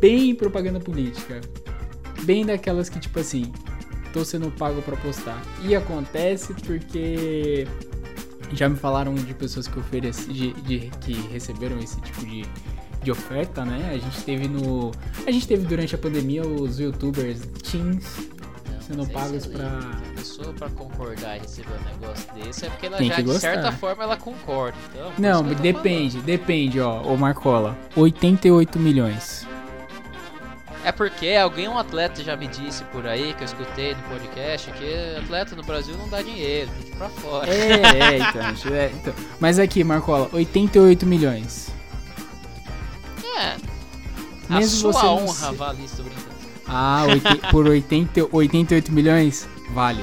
bem 0.00 0.34
propaganda 0.34 0.78
política. 0.80 1.40
Bem 2.22 2.44
daquelas 2.44 2.88
que, 2.88 2.98
tipo 3.00 3.18
assim, 3.18 3.50
tô 4.12 4.24
sendo 4.24 4.50
pago 4.50 4.82
pra 4.82 4.96
postar. 4.96 5.40
E 5.64 5.74
acontece 5.74 6.52
porque 6.54 7.66
já 8.52 8.68
me 8.68 8.76
falaram 8.76 9.14
de 9.14 9.32
pessoas 9.32 9.66
que 9.66 9.78
oferecem, 9.78 10.32
de, 10.34 10.52
de- 10.62 10.90
que 11.00 11.12
receberam 11.32 11.78
esse 11.78 12.00
tipo 12.02 12.26
de, 12.26 12.44
de 13.02 13.10
oferta, 13.10 13.64
né? 13.64 13.90
A 13.94 13.98
gente 13.98 14.22
teve 14.24 14.48
no, 14.48 14.90
a 15.26 15.30
gente 15.30 15.46
teve 15.48 15.64
durante 15.66 15.94
a 15.94 15.98
pandemia 15.98 16.42
os 16.46 16.78
YouTubers 16.78 17.40
teens 17.70 18.28
sendo 18.86 19.06
pagos 19.06 19.44
você 19.44 19.50
pra 19.50 19.64
liga. 19.68 19.78
A 19.78 20.09
pessoa 20.52 20.54
pra 20.54 20.68
concordar 20.70 21.36
e 21.36 21.40
receber 21.40 21.68
um 21.72 22.00
negócio 22.00 22.32
desse 22.34 22.66
é 22.66 22.70
porque 22.70 22.86
ela 22.86 22.96
Tem 22.96 23.08
já, 23.08 23.20
de 23.20 23.38
certa 23.38 23.72
forma, 23.72 24.02
ela 24.02 24.16
concorda. 24.16 24.76
Então, 24.92 25.12
Não, 25.18 25.48
eu 25.48 25.56
tô 25.56 25.62
depende, 25.62 26.18
depende, 26.20 26.80
ó, 26.80 27.00
ô 27.02 27.16
Marcola. 27.16 27.76
88 27.96 28.78
milhões. 28.78 29.44
falando. 29.44 29.60
É 30.82 30.90
porque 30.92 31.28
alguém, 31.34 31.68
um 31.68 31.76
atleta 31.78 32.24
já 32.24 32.34
me 32.36 32.46
disse 32.46 32.82
por 32.84 33.06
aí, 33.06 33.34
que 33.34 33.42
eu 33.42 33.44
escutei 33.44 33.94
no 33.94 34.02
podcast, 34.04 34.70
que 34.72 35.16
atleta 35.18 35.54
no 35.54 35.62
Brasil 35.62 35.94
não 35.98 36.08
dá 36.08 36.22
dinheiro, 36.22 36.70
tem 36.72 36.82
que 36.84 36.92
ir 36.92 36.96
pra 36.96 37.08
fora. 37.10 37.54
É, 37.54 38.14
é, 38.14 38.18
então, 38.18 38.42
é, 38.74 38.90
então. 38.94 39.14
Mas 39.38 39.58
aqui, 39.58 39.84
Marcola, 39.84 40.30
88 40.32 41.04
milhões. 41.06 41.70
É. 43.36 43.56
A 44.48 44.54
Mesmo 44.58 44.78
sua 44.80 44.92
você 44.92 45.06
honra 45.06 45.50
se- 45.50 45.54
vale 45.54 45.84
isso, 45.84 46.02
brincando. 46.02 46.30
Ah, 46.66 47.02
por 47.50 47.66
80, 47.66 48.28
88 48.32 48.92
milhões? 48.92 49.46
Vale. 49.72 50.02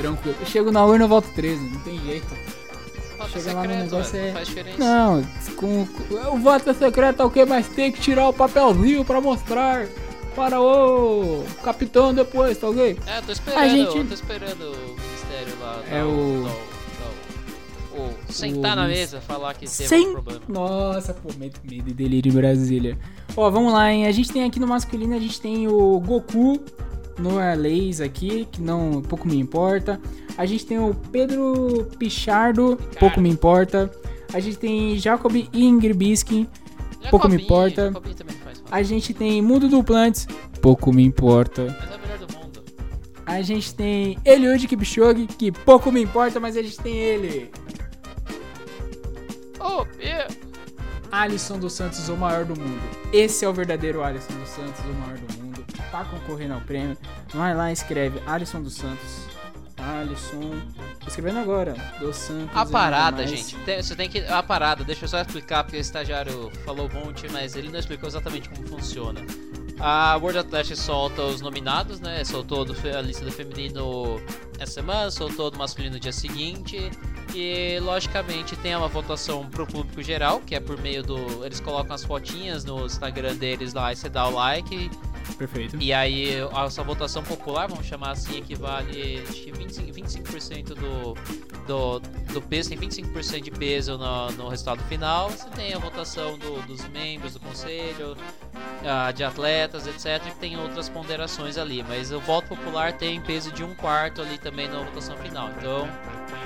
Tranquilo. 0.00 0.36
Eu 0.40 0.46
chego 0.46 0.70
na 0.72 0.84
urna, 0.84 1.04
eu 1.04 1.08
volto 1.08 1.28
13, 1.34 1.62
não 1.62 1.80
tem 1.80 1.98
jeito. 2.00 2.26
Voto 3.18 3.30
Chega 3.32 3.52
lá 3.52 3.62
no 3.62 3.68
secreto, 3.68 3.82
negócio 3.90 4.16
é- 4.18 4.26
não 4.26 4.32
faz 4.32 4.48
diferença. 4.48 4.78
Não, 4.78 5.22
com, 5.56 5.86
com- 5.86 6.34
o 6.34 6.38
voto 6.38 6.70
é 6.70 6.74
secreto 6.74 7.22
é 7.22 7.24
o 7.24 7.30
que? 7.30 7.44
Mas 7.44 7.68
tem 7.68 7.92
que 7.92 8.00
tirar 8.00 8.28
o 8.28 8.32
papelzinho 8.32 9.04
pra 9.04 9.20
mostrar 9.20 9.86
para 10.34 10.58
o 10.60 11.44
capitão 11.62 12.14
depois, 12.14 12.56
tá 12.56 12.68
ok? 12.68 12.96
É, 13.06 13.18
eu 13.18 13.22
tô 13.22 13.32
esperando, 13.32 13.60
A 13.62 13.68
gente- 13.68 14.04
tô 14.08 14.14
esperando 14.14 14.62
o 14.62 14.96
ministério 15.00 15.54
lá. 15.60 15.82
É 15.90 16.02
o- 16.02 16.44
dar 16.44 18.00
dar 18.00 18.00
o- 18.00 18.32
sentar 18.32 18.76
na 18.76 18.82
minis- 18.84 18.98
mesa 19.00 19.20
falar 19.20 19.52
que 19.54 19.66
teve 19.68 19.88
Sem- 19.88 20.08
um 20.08 20.12
problema. 20.12 20.40
Nossa, 20.48 21.12
pô, 21.12 21.28
medo, 21.36 21.58
medo 21.68 21.90
e 21.90 21.92
delírio 21.92 22.32
em 22.32 22.34
Brasília. 22.34 22.96
Ó, 23.36 23.50
vamos 23.50 23.70
lá, 23.72 23.92
hein? 23.92 24.06
A 24.06 24.12
gente 24.12 24.32
tem 24.32 24.44
aqui 24.44 24.58
no 24.58 24.66
masculino, 24.66 25.14
a 25.14 25.18
gente 25.18 25.38
tem 25.40 25.68
o 25.68 26.00
Goku 26.00 26.58
no 27.18 27.38
Arleis 27.38 28.00
aqui, 28.00 28.46
que 28.50 28.60
não 28.60 29.02
pouco 29.02 29.26
me 29.26 29.38
importa. 29.38 30.00
A 30.36 30.46
gente 30.46 30.64
tem 30.66 30.78
o 30.78 30.94
Pedro 31.12 31.88
Pichardo, 31.98 32.78
pouco 32.98 33.20
me 33.20 33.28
importa. 33.28 33.90
A 34.32 34.40
gente 34.40 34.58
tem 34.58 34.98
Jacob 34.98 35.34
Ingribiskin, 35.52 36.46
pouco 37.10 37.28
me 37.28 37.42
importa. 37.42 37.92
A 38.70 38.82
gente 38.82 39.12
tem 39.12 39.42
Mundo 39.42 39.68
Duplantes, 39.68 40.26
pouco 40.60 40.92
me 40.92 41.04
importa. 41.04 41.76
Mas 41.78 41.90
é 41.90 41.96
o 41.96 42.00
melhor 42.00 42.18
do 42.18 42.38
mundo. 42.38 42.62
A 43.26 43.42
gente 43.42 43.74
tem 43.74 44.18
Eliud 44.24 44.66
Kipchoge, 44.66 45.26
que 45.26 45.50
pouco 45.50 45.90
me 45.90 46.02
importa, 46.02 46.38
mas 46.38 46.56
a 46.56 46.62
gente 46.62 46.78
tem 46.78 46.96
ele. 46.96 47.50
Oh, 49.58 49.84
yeah. 50.00 50.32
Alisson 51.12 51.58
dos 51.58 51.72
Santos, 51.72 52.08
o 52.08 52.16
maior 52.16 52.44
do 52.44 52.58
mundo. 52.58 52.80
Esse 53.12 53.44
é 53.44 53.48
o 53.48 53.52
verdadeiro 53.52 54.02
Alisson 54.02 54.32
dos 54.34 54.48
Santos, 54.48 54.80
o 54.84 54.94
maior 55.00 55.18
do 55.18 55.34
mundo. 55.34 55.39
Tá 55.90 56.04
concorrendo 56.04 56.54
ao 56.54 56.60
prêmio. 56.60 56.96
Vai 57.34 57.54
lá 57.54 57.70
e 57.70 57.72
escreve 57.72 58.20
Alisson 58.26 58.62
dos 58.62 58.74
Santos. 58.74 59.26
Alisson. 59.76 60.50
Tô 61.00 61.08
escrevendo 61.08 61.38
agora. 61.38 61.74
Dos 61.98 62.16
Santos. 62.16 62.54
A 62.54 62.66
parada, 62.66 63.26
gente. 63.26 63.56
tem- 63.64 63.82
você 63.82 63.96
tem 63.96 64.08
que. 64.08 64.20
A 64.26 64.42
parada, 64.42 64.84
deixa 64.84 65.04
eu 65.04 65.08
só 65.08 65.20
explicar, 65.20 65.64
porque 65.64 65.78
o 65.78 65.80
estagiário 65.80 66.50
falou 66.64 66.88
um 66.92 67.06
monte, 67.06 67.26
mas 67.30 67.56
ele 67.56 67.70
não 67.70 67.78
explicou 67.78 68.08
exatamente 68.08 68.48
como 68.48 68.66
funciona. 68.68 69.20
A 69.82 70.14
World 70.16 70.38
Athletics 70.40 70.78
solta 70.78 71.22
os 71.22 71.40
nominados, 71.40 72.00
né? 72.00 72.22
Soltou 72.22 72.66
do 72.66 72.76
a 72.96 73.00
lista 73.00 73.24
do 73.24 73.32
feminino 73.32 74.20
essa 74.58 74.72
semana, 74.74 75.10
soltou 75.10 75.50
do 75.50 75.56
masculino 75.56 75.94
no 75.94 76.00
dia 76.00 76.12
seguinte. 76.12 76.90
E 77.34 77.78
logicamente 77.80 78.56
tem 78.56 78.76
uma 78.76 78.88
votação 78.88 79.46
pro 79.48 79.66
público 79.66 80.02
geral, 80.02 80.40
que 80.40 80.54
é 80.54 80.60
por 80.60 80.78
meio 80.78 81.02
do. 81.02 81.44
Eles 81.46 81.60
colocam 81.60 81.94
as 81.94 82.04
fotinhas 82.04 82.64
no 82.64 82.84
Instagram 82.84 83.36
deles 83.36 83.72
lá 83.72 83.90
e 83.92 83.96
você 83.96 84.10
dá 84.10 84.26
o 84.28 84.34
like. 84.34 84.90
Perfeito. 85.36 85.76
E 85.80 85.92
aí, 85.92 86.34
essa 86.66 86.82
votação 86.82 87.22
popular, 87.22 87.68
vamos 87.68 87.86
chamar 87.86 88.12
assim, 88.12 88.38
equivale 88.38 89.22
acho 89.28 89.42
que 89.42 89.52
25%, 89.52 89.92
25 89.92 90.74
do, 90.74 91.14
do, 91.66 92.00
do 92.32 92.42
peso, 92.42 92.70
tem 92.70 92.78
25% 92.78 93.40
de 93.40 93.50
peso 93.50 93.96
no, 93.96 94.30
no 94.32 94.48
resultado 94.48 94.82
final. 94.84 95.30
Você 95.30 95.48
tem 95.50 95.74
a 95.74 95.78
votação 95.78 96.38
do, 96.38 96.62
dos 96.66 96.86
membros 96.88 97.34
do 97.34 97.40
conselho, 97.40 98.16
uh, 98.80 99.12
de 99.12 99.24
atletas, 99.24 99.86
etc. 99.86 100.26
E 100.26 100.34
tem 100.38 100.58
outras 100.58 100.88
ponderações 100.88 101.56
ali. 101.56 101.82
Mas 101.82 102.12
o 102.12 102.20
voto 102.20 102.48
popular 102.48 102.92
tem 102.92 103.20
peso 103.20 103.52
de 103.52 103.64
um 103.64 103.74
quarto 103.74 104.22
ali 104.22 104.38
também 104.38 104.68
na 104.68 104.82
votação 104.82 105.16
final. 105.16 105.50
Então, 105.58 105.88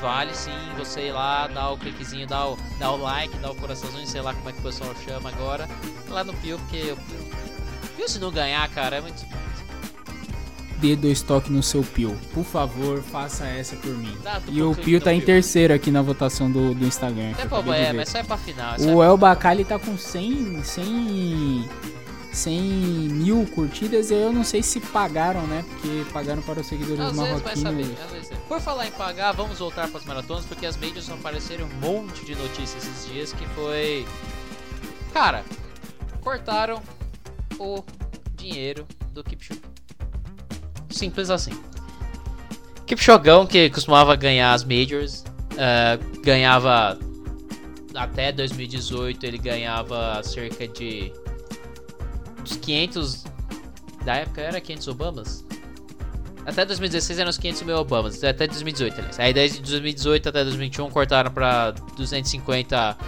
vale 0.00 0.34
sim 0.34 0.52
você 0.76 1.08
ir 1.08 1.12
lá, 1.12 1.46
dar 1.46 1.70
o 1.70 1.78
cliquezinho, 1.78 2.26
dar 2.26 2.48
o, 2.48 2.58
dar 2.78 2.92
o 2.92 2.96
like, 2.96 3.36
dar 3.38 3.52
o 3.52 3.54
coraçãozinho, 3.54 4.06
sei 4.06 4.20
lá 4.20 4.34
como 4.34 4.48
é 4.50 4.52
que 4.52 4.58
o 4.58 4.62
pessoal 4.62 4.94
chama 5.04 5.30
agora, 5.30 5.68
lá 6.08 6.22
no 6.22 6.34
Pio, 6.34 6.58
porque 6.58 6.94
Pio 7.96 8.08
se 8.08 8.18
não 8.18 8.30
ganhar, 8.30 8.68
cara? 8.70 8.96
É 8.96 9.00
muito 9.00 9.24
Dê 10.78 10.96
dois 10.96 11.22
toques 11.22 11.50
no 11.50 11.62
seu 11.62 11.82
Pio. 11.82 12.14
Por 12.32 12.44
favor, 12.44 13.00
faça 13.02 13.46
essa 13.46 13.76
por 13.76 13.96
mim. 13.96 14.14
e 14.48 14.62
o 14.62 14.74
Pio 14.74 15.00
tá 15.00 15.14
em 15.14 15.20
terceiro 15.20 15.72
aqui 15.72 15.90
na 15.90 16.02
votação 16.02 16.50
do, 16.50 16.74
do 16.74 16.84
Instagram. 16.84 17.32
É, 17.38 17.88
é 17.88 17.92
mas 17.92 18.08
só 18.08 18.18
é 18.18 18.22
pra 18.22 18.36
final. 18.36 18.78
O 18.80 19.02
El 19.02 19.16
Bacali 19.16 19.64
tá 19.64 19.78
com 19.78 19.96
100, 19.96 20.62
100, 20.62 21.68
100 22.32 22.60
mil 22.60 23.46
curtidas 23.54 24.10
e 24.10 24.14
eu 24.14 24.32
não 24.32 24.44
sei 24.44 24.62
se 24.62 24.80
pagaram, 24.80 25.46
né? 25.46 25.64
Porque 25.66 26.04
pagaram 26.12 26.42
para 26.42 26.60
os 26.60 26.66
seguidores 26.66 27.00
às 27.00 27.12
marroquinos. 27.14 27.62
Vezes 27.62 27.62
vai 27.62 28.22
saber, 28.22 28.38
Por 28.48 28.60
falar 28.60 28.86
em 28.86 28.90
pagar, 28.90 29.32
vamos 29.32 29.58
voltar 29.58 29.88
para 29.88 30.00
as 30.00 30.04
maratonas, 30.04 30.44
porque 30.44 30.66
as 30.66 30.76
mídias 30.76 31.08
apareceram 31.08 31.66
um 31.66 31.80
monte 31.80 32.26
de 32.26 32.34
notícias 32.34 32.86
esses 32.86 33.06
dias 33.10 33.32
que 33.32 33.46
foi... 33.54 34.04
Cara, 35.12 35.44
cortaram 36.20 36.82
o 37.58 37.84
dinheiro 38.34 38.86
do 39.12 39.22
Kipchoge. 39.22 39.60
Simples 40.90 41.30
assim. 41.30 41.52
Kipchogão, 42.86 43.46
que 43.46 43.70
costumava 43.70 44.14
ganhar 44.14 44.52
as 44.52 44.62
Majors, 44.62 45.24
uh, 45.52 46.20
ganhava 46.20 46.98
até 47.94 48.32
2018 48.32 49.24
ele 49.24 49.38
ganhava 49.38 50.20
cerca 50.22 50.66
de 50.66 51.12
uns 52.42 52.56
500 52.56 53.24
da 54.04 54.16
época 54.16 54.40
era 54.40 54.60
500 54.60 54.88
Obamas 54.88 55.44
até 56.44 56.64
2016 56.64 57.18
eram 57.18 57.30
os 57.30 57.38
500 57.38 57.62
mil 57.62 57.76
Obamas 57.76 58.22
até 58.22 58.46
2018 58.46 58.98
aliás. 58.98 59.20
aí 59.20 59.32
desde 59.32 59.60
2018 59.60 60.28
até 60.28 60.42
2021 60.42 60.90
cortaram 60.90 61.30
para 61.30 61.70
250 61.96 62.98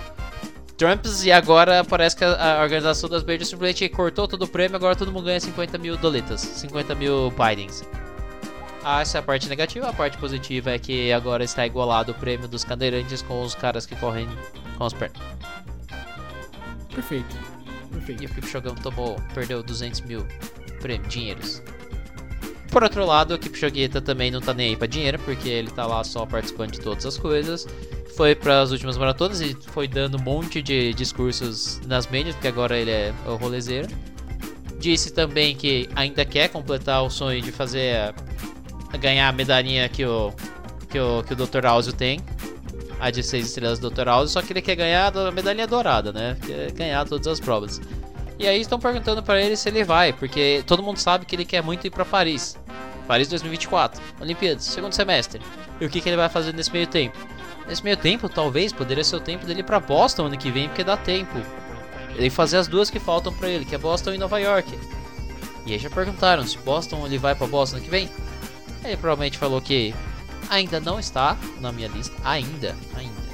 Trumps 0.77 1.25
e 1.25 1.33
agora 1.33 1.83
parece 1.85 2.15
que 2.15 2.25
a, 2.25 2.59
a 2.59 2.63
organização 2.63 3.09
das 3.09 3.25
Majors 3.25 3.49
simplesmente 3.49 3.89
cortou 3.89 4.29
todo 4.29 4.43
o 4.43 4.49
prêmio, 4.49 4.77
agora 4.77 4.95
todo 4.95 5.11
mundo 5.11 5.25
ganha 5.25 5.41
50 5.41 5.79
mil 5.79 5.97
doletas, 5.97 6.41
50 6.41 6.95
mil 6.95 7.31
Bidens. 7.31 7.83
Ah, 8.85 9.01
essa 9.01 9.19
é 9.19 9.21
a 9.21 9.23
parte 9.23 9.49
negativa. 9.49 9.89
A 9.89 9.93
parte 9.93 10.17
positiva 10.17 10.71
é 10.71 10.79
que 10.79 11.13
agora 11.13 11.43
está 11.43 11.67
igualado 11.67 12.13
o 12.13 12.15
prêmio 12.15 12.47
dos 12.47 12.63
cadeirantes 12.63 13.21
com 13.21 13.43
os 13.43 13.55
caras 13.55 13.85
que 13.85 13.97
correm 13.97 14.29
com 14.79 14.85
as 14.85 14.93
pernas. 14.93 15.21
Perfeito. 16.95 17.37
Perfeito. 17.91 18.23
E 18.23 18.27
o 18.27 18.29
Kipchoge 18.29 18.75
tomou, 18.83 19.17
perdeu 19.35 19.61
200 19.63 20.03
mil 20.03 20.25
prêmio, 20.81 21.09
dinheiros. 21.09 21.63
Por 22.71 22.85
outro 22.85 23.05
lado, 23.05 23.35
o 23.35 23.39
Kipchogueta 23.39 24.01
também 24.01 24.31
não 24.31 24.41
tá 24.41 24.55
nem 24.55 24.69
aí 24.69 24.77
pra 24.77 24.87
dinheiro, 24.87 25.19
porque 25.21 25.49
ele 25.49 25.71
tá 25.71 25.85
lá 25.85 26.05
só 26.05 26.25
participando 26.25 26.73
de 26.73 26.81
todas 26.81 27.07
as 27.07 27.19
coisas 27.19 27.67
foi 28.17 28.35
para 28.35 28.63
as 28.63 28.71
últimas 28.73 28.97
maratonas 28.97 29.41
e 29.41 29.55
foi 29.73 29.87
dando 29.87 30.17
um 30.17 30.23
monte 30.23 30.63
de 30.63 30.95
discursos 30.95 31.81
nas 31.87 32.07
médias, 32.07 32.35
porque 32.35 32.49
agora 32.49 32.77
ele 32.79 32.91
é 32.91 33.13
o 33.27 33.37
rolezeiro. 33.37 33.89
Disse 34.79 35.13
também 35.13 35.55
que 35.55 35.89
ainda 35.95 36.25
quer 36.25 36.49
completar 36.49 37.03
o 37.03 37.11
sonho 37.11 37.43
de 37.43 37.53
fazer 37.53 38.15
ganhar 38.99 39.29
a 39.29 39.33
medalhinha 39.33 39.89
que 39.89 40.05
o 40.05 40.33
que 40.89 40.99
o, 40.99 41.23
que 41.25 41.33
o 41.33 41.37
Dr. 41.37 41.67
Áuzio 41.67 41.93
tem, 41.93 42.21
a 43.01 43.11
de 43.11 43.23
6 43.23 43.47
estrelas 43.47 43.79
do 43.79 43.91
Dr. 43.91 44.09
Áuzio, 44.09 44.33
só 44.33 44.41
que 44.41 44.53
ele 44.53 44.63
quer 44.63 44.77
ganhar 44.77 45.15
a 45.15 45.31
medalhinha 45.31 45.67
dourada, 45.67 46.13
né? 46.13 46.37
Quer 46.47 46.73
ganhar 46.73 47.05
todas 47.05 47.27
as 47.27 47.41
provas. 47.41 47.81
E 48.39 48.47
aí 48.47 48.61
estão 48.61 48.79
perguntando 48.79 49.23
para 49.23 49.41
ele 49.41 49.57
se 49.57 49.69
ele 49.69 49.83
vai, 49.83 50.13
porque 50.13 50.63
todo 50.67 50.83
mundo 50.83 50.99
sabe 50.99 51.27
que 51.27 51.35
ele 51.35 51.45
quer 51.45 51.63
muito 51.63 51.87
ir 51.87 51.91
para 51.91 52.05
Paris. 52.05 52.57
Paris 53.07 53.29
2024, 53.29 54.01
Olimpíadas, 54.21 54.65
segundo 54.65 54.93
semestre. 54.93 55.41
E 55.81 55.85
o 55.85 55.91
que, 55.91 56.01
que 56.01 56.09
ele 56.09 56.17
vai 56.17 56.29
fazer 56.29 56.53
nesse 56.55 56.73
meio 56.73 56.87
tempo? 56.87 57.19
Nesse 57.69 57.83
meio 57.83 57.97
tempo, 57.97 58.29
talvez, 58.29 58.73
poderia 58.73 59.03
ser 59.03 59.17
o 59.17 59.21
tempo 59.21 59.45
dele 59.45 59.63
para 59.63 59.81
Boston 59.81 60.27
ano 60.27 60.39
que 60.39 60.51
vem, 60.51 60.69
porque 60.69 60.85
dá 60.85 60.97
tempo. 60.97 61.37
Ele 62.15 62.31
fazer 62.31 62.59
as 62.59 62.69
duas 62.69 62.89
que 62.89 63.01
faltam 63.01 63.33
para 63.33 63.49
ele, 63.49 63.65
que 63.65 63.75
é 63.75 63.79
Boston 63.79 64.15
e 64.15 64.19
Nova 64.19 64.39
York. 64.39 64.79
E 65.67 65.73
aí 65.73 65.79
já 65.79 65.91
perguntaram 65.91 66.47
se 66.47 66.57
Boston 66.59 67.05
ele 67.05 67.19
vai 67.19 67.35
para 67.35 67.47
Boston 67.47 67.77
ano 67.77 67.85
que 67.85 67.91
vem. 67.91 68.09
Ele 68.85 68.97
provavelmente 68.97 69.37
falou 69.37 69.61
que 69.61 69.93
ainda 70.49 70.79
não 70.79 71.01
está 71.01 71.37
na 71.61 71.73
minha 71.73 71.89
lista, 71.89 72.15
ainda, 72.25 72.77
ainda. 72.95 73.27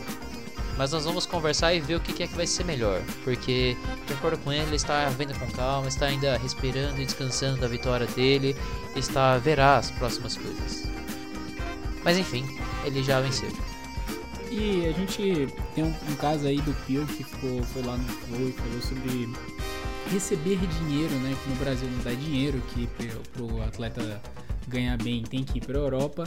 Mas 0.78 0.92
nós 0.92 1.04
vamos 1.04 1.26
conversar 1.26 1.74
e 1.74 1.80
ver 1.80 1.96
o 1.96 2.00
que 2.00 2.22
é 2.22 2.26
que 2.26 2.34
vai 2.34 2.46
ser 2.46 2.64
melhor, 2.64 3.02
porque 3.22 3.76
de 4.06 4.14
acordo 4.14 4.38
com 4.38 4.50
ele, 4.50 4.62
ele 4.62 4.76
está 4.76 5.04
vendo 5.10 5.38
com 5.38 5.46
calma, 5.52 5.86
está 5.86 6.06
ainda 6.06 6.38
respirando 6.38 7.00
e 7.00 7.04
descansando 7.04 7.60
da 7.60 7.68
vitória 7.68 8.06
dele, 8.06 8.56
está 8.96 9.36
verá 9.36 9.76
as 9.76 9.90
próximas 9.90 10.34
coisas. 10.34 10.88
Mas 12.02 12.16
enfim, 12.16 12.46
ele 12.84 13.02
já 13.02 13.20
venceu. 13.20 13.52
E 14.52 14.86
a 14.86 14.92
gente 14.92 15.48
tem 15.74 15.82
um, 15.82 15.94
um 16.10 16.16
caso 16.16 16.46
aí 16.46 16.60
do 16.60 16.74
Pio 16.86 17.06
que 17.06 17.24
ficou, 17.24 17.62
foi 17.62 17.82
lá 17.82 17.96
no 17.96 18.04
Flow 18.04 18.48
e 18.48 18.52
falou 18.52 18.80
sobre 18.82 19.28
receber 20.12 20.58
dinheiro, 20.58 21.14
né? 21.16 21.34
Que 21.42 21.50
no 21.50 21.56
Brasil 21.56 21.88
não 21.90 22.04
dá 22.04 22.12
dinheiro, 22.12 22.60
que 22.68 22.86
pro, 22.86 23.48
pro 23.48 23.62
atleta 23.62 24.20
ganhar 24.68 24.96
bem 25.02 25.22
tem 25.22 25.42
que 25.42 25.56
ir 25.56 25.62
pra 25.62 25.78
Europa. 25.78 26.24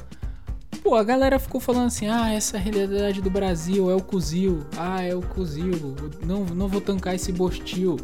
Pô, 0.81 0.95
a 0.95 1.03
galera 1.03 1.39
ficou 1.39 1.59
falando 1.61 1.87
assim, 1.87 2.07
ah, 2.07 2.31
essa 2.31 2.57
realidade 2.57 3.21
do 3.21 3.29
Brasil 3.29 3.89
é 3.89 3.95
o 3.95 4.01
cozil, 4.01 4.65
ah, 4.77 5.01
é 5.01 5.15
o 5.15 5.21
cozil, 5.21 5.95
não, 6.23 6.45
não 6.45 6.67
vou 6.67 6.81
tancar 6.81 7.15
esse 7.15 7.31
bostil. 7.31 7.97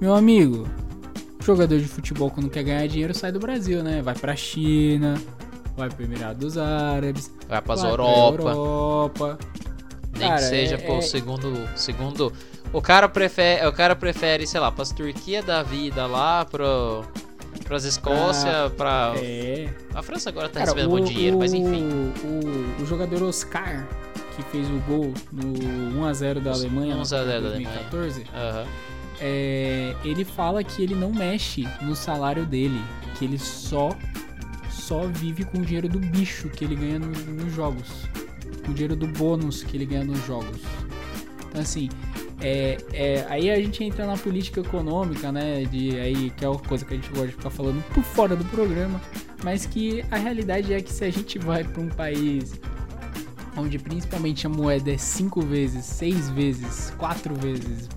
Meu 0.00 0.14
amigo, 0.14 0.68
jogador 1.42 1.78
de 1.78 1.88
futebol 1.88 2.30
quando 2.30 2.50
quer 2.50 2.62
ganhar 2.62 2.86
dinheiro 2.86 3.14
sai 3.14 3.32
do 3.32 3.38
Brasil, 3.38 3.82
né? 3.82 4.02
Vai 4.02 4.14
pra 4.14 4.36
China, 4.36 5.14
vai 5.74 5.88
pro 5.88 6.04
Emirados 6.04 6.58
Árabes, 6.58 7.32
vai 7.48 7.62
pras 7.62 7.80
vai 7.80 7.90
Europa. 7.92 8.42
Pra 8.42 8.50
Europa. 8.50 9.38
Nem 10.18 10.28
cara, 10.28 10.40
que 10.40 10.48
seja, 10.48 10.74
é, 10.74 10.78
pô, 10.78 10.98
é... 10.98 11.02
segundo, 11.02 11.68
segundo. 11.76 12.32
O 12.72 12.82
cara 12.82 13.08
prefere, 13.08 13.66
o 13.66 13.72
cara 13.72 13.96
prefere, 13.96 14.46
sei 14.46 14.60
lá, 14.60 14.70
pras 14.70 14.92
Turquia 14.92 15.42
da 15.42 15.62
vida 15.62 16.06
lá, 16.06 16.44
pro 16.44 17.04
pras 17.64 17.84
Escócia, 17.84 18.66
ah, 18.66 18.70
pra. 18.70 19.14
É. 19.16 19.68
A 19.94 20.02
França 20.02 20.28
agora 20.30 20.48
tá 20.48 20.60
cara, 20.60 20.72
recebendo 20.72 20.92
o, 20.92 20.98
bom 20.98 21.04
dinheiro, 21.04 21.36
o, 21.36 21.38
mas 21.38 21.52
enfim. 21.52 22.12
O, 22.24 22.82
o, 22.82 22.86
jogador 22.86 23.22
Oscar, 23.22 23.86
que 24.36 24.42
fez 24.44 24.68
o 24.68 24.78
gol 24.80 25.12
no 25.32 25.52
1x0 26.00 26.40
da 26.40 26.52
Alemanha 26.52 26.96
1x0 26.96 27.26
da 27.26 27.40
2014, 27.40 28.26
Alemanha. 28.32 28.62
Uhum. 28.64 28.68
É, 29.20 29.94
ele 30.04 30.24
fala 30.24 30.62
que 30.62 30.82
ele 30.82 30.94
não 30.94 31.12
mexe 31.12 31.66
no 31.82 31.96
salário 31.96 32.46
dele, 32.46 32.80
que 33.18 33.24
ele 33.24 33.38
só 33.38 33.90
só 34.70 35.06
vive 35.06 35.44
com 35.44 35.58
o 35.58 35.62
dinheiro 35.62 35.88
do 35.88 35.98
bicho 35.98 36.48
que 36.48 36.64
ele 36.64 36.76
ganha 36.76 36.98
no, 36.98 37.08
nos 37.08 37.52
jogos 37.52 38.08
o 38.70 38.74
dinheiro 38.74 38.96
do 38.96 39.06
bônus 39.06 39.62
que 39.62 39.76
ele 39.76 39.86
ganha 39.86 40.04
nos 40.04 40.24
jogos. 40.26 40.60
Então, 41.48 41.60
assim, 41.60 41.88
é, 42.40 42.78
é, 42.92 43.26
aí 43.28 43.50
a 43.50 43.56
gente 43.56 43.82
entra 43.82 44.06
na 44.06 44.16
política 44.16 44.60
econômica, 44.60 45.32
né? 45.32 45.64
De, 45.64 45.98
aí, 45.98 46.30
que 46.30 46.44
é 46.44 46.48
uma 46.48 46.58
coisa 46.58 46.84
que 46.84 46.94
a 46.94 46.96
gente 46.96 47.08
gosta 47.10 47.26
de 47.26 47.32
ficar 47.32 47.50
falando 47.50 47.82
por 47.92 48.02
fora 48.02 48.36
do 48.36 48.44
programa, 48.46 49.00
mas 49.42 49.66
que 49.66 50.04
a 50.10 50.16
realidade 50.16 50.72
é 50.72 50.80
que 50.80 50.92
se 50.92 51.04
a 51.04 51.10
gente 51.10 51.38
vai 51.38 51.64
para 51.64 51.82
um 51.82 51.88
país 51.88 52.54
onde 53.56 53.78
principalmente 53.78 54.46
a 54.46 54.50
moeda 54.50 54.92
é 54.92 54.96
cinco 54.96 55.40
vezes, 55.40 55.84
seis 55.84 56.30
vezes, 56.30 56.92
quatro 56.96 57.34
vezes, 57.34 57.88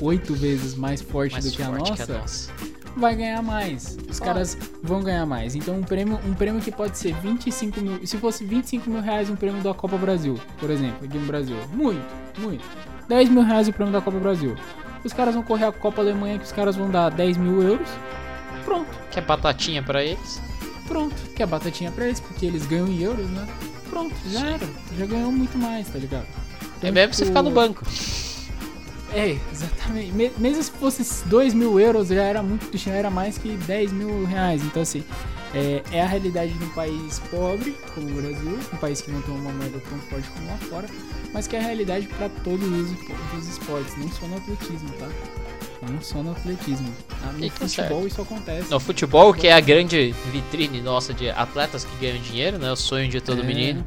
oito 0.00 0.34
vezes 0.34 0.74
mais 0.74 1.02
forte 1.02 1.32
mais 1.32 1.44
do 1.44 1.50
que 1.52 1.62
a, 1.62 1.68
nossa, 1.68 2.06
que 2.06 2.12
a 2.12 2.18
nossa 2.18 2.50
vai 2.96 3.14
ganhar 3.16 3.42
mais. 3.42 3.96
Os 4.08 4.20
caras 4.20 4.56
vão 4.82 5.02
ganhar 5.02 5.26
mais. 5.26 5.54
Então 5.54 5.76
um 5.76 5.82
prêmio, 5.82 6.18
um 6.24 6.34
prêmio 6.34 6.60
que 6.60 6.70
pode 6.70 6.96
ser 6.98 7.14
25 7.14 7.80
mil. 7.80 8.06
Se 8.06 8.16
fosse 8.18 8.44
25 8.44 8.88
mil 8.88 9.00
reais 9.00 9.30
um 9.30 9.36
prêmio 9.36 9.62
da 9.62 9.74
Copa 9.74 9.96
Brasil, 9.96 10.38
por 10.58 10.70
exemplo, 10.70 11.04
aqui 11.04 11.18
no 11.18 11.26
Brasil. 11.26 11.56
Muito, 11.72 12.06
muito. 12.38 12.64
10 13.08 13.28
mil 13.28 13.42
reais 13.42 13.68
o 13.68 13.72
prêmio 13.72 13.92
da 13.92 14.00
Copa 14.00 14.18
Brasil. 14.18 14.56
Os 15.04 15.12
caras 15.12 15.34
vão 15.34 15.42
correr 15.42 15.66
a 15.66 15.72
Copa 15.72 16.00
Alemanha 16.00 16.38
que 16.38 16.44
os 16.44 16.52
caras 16.52 16.76
vão 16.76 16.90
dar 16.90 17.10
10 17.10 17.36
mil 17.36 17.62
euros. 17.62 17.88
Pronto. 18.64 18.88
Quer 19.10 19.22
batatinha 19.22 19.82
para 19.82 20.02
eles? 20.02 20.40
Pronto. 20.88 21.14
Quer 21.34 21.46
batatinha 21.46 21.90
para 21.90 22.06
eles, 22.06 22.20
porque 22.20 22.46
eles 22.46 22.66
ganham 22.66 22.86
em 22.88 23.02
euros, 23.02 23.28
né? 23.30 23.46
Pronto, 23.90 24.14
já 24.30 24.46
era. 24.46 24.66
Já 24.98 25.06
ganhou 25.06 25.30
muito 25.30 25.56
mais, 25.58 25.86
tá 25.88 25.98
ligado? 25.98 26.26
Então, 26.78 26.88
é 26.88 26.92
mesmo 26.92 27.12
tipo... 27.12 27.16
você 27.16 27.26
ficar 27.26 27.42
no 27.42 27.50
banco. 27.50 27.84
É, 29.14 29.38
exatamente. 29.52 30.12
Mesmo 30.38 30.62
se 30.62 30.70
fosse 30.72 31.24
2 31.26 31.54
mil 31.54 31.78
euros, 31.78 32.08
já 32.08 32.22
era 32.22 32.42
muito, 32.42 32.76
já 32.76 32.92
era 32.92 33.10
mais 33.10 33.38
que 33.38 33.56
10 33.56 33.92
mil 33.92 34.24
reais. 34.24 34.62
Então, 34.64 34.82
assim, 34.82 35.04
é, 35.54 35.82
é, 35.92 36.02
a 36.02 36.06
realidade 36.06 36.52
de 36.52 36.64
um 36.64 36.68
país 36.70 37.20
pobre, 37.30 37.76
como 37.94 38.08
o 38.08 38.22
Brasil, 38.22 38.58
um 38.72 38.76
país 38.76 39.00
que 39.00 39.10
não 39.12 39.22
tem 39.22 39.34
uma 39.34 39.52
moeda 39.52 39.78
tão 39.88 39.98
forte 40.10 40.28
como 40.30 40.46
lá 40.48 40.56
fora, 40.58 40.88
mas 41.32 41.46
que 41.46 41.54
é 41.54 41.60
a 41.60 41.62
realidade 41.62 42.06
para 42.08 42.28
todos 42.42 42.66
os, 42.66 42.90
os 43.38 43.48
esportes, 43.48 43.96
não 43.96 44.10
só 44.10 44.26
no 44.26 44.36
atletismo, 44.36 44.88
tá? 44.98 45.08
Não 45.88 46.00
só 46.00 46.22
no 46.22 46.32
atletismo. 46.32 46.90
Ah, 47.22 47.32
No 47.32 47.44
E 47.44 47.50
futebol 47.50 47.68
certo. 48.00 48.06
isso 48.08 48.22
acontece. 48.22 48.70
No 48.70 48.80
futebol, 48.80 49.34
que 49.34 49.46
é 49.46 49.52
a 49.52 49.60
grande 49.60 50.14
vitrine 50.32 50.80
nossa 50.80 51.12
de 51.12 51.28
atletas 51.30 51.84
que 51.84 51.94
ganham 51.98 52.18
dinheiro, 52.22 52.58
né? 52.58 52.72
O 52.72 52.76
sonho 52.76 53.08
de 53.08 53.20
todo 53.20 53.42
É. 53.42 53.44
menino. 53.44 53.84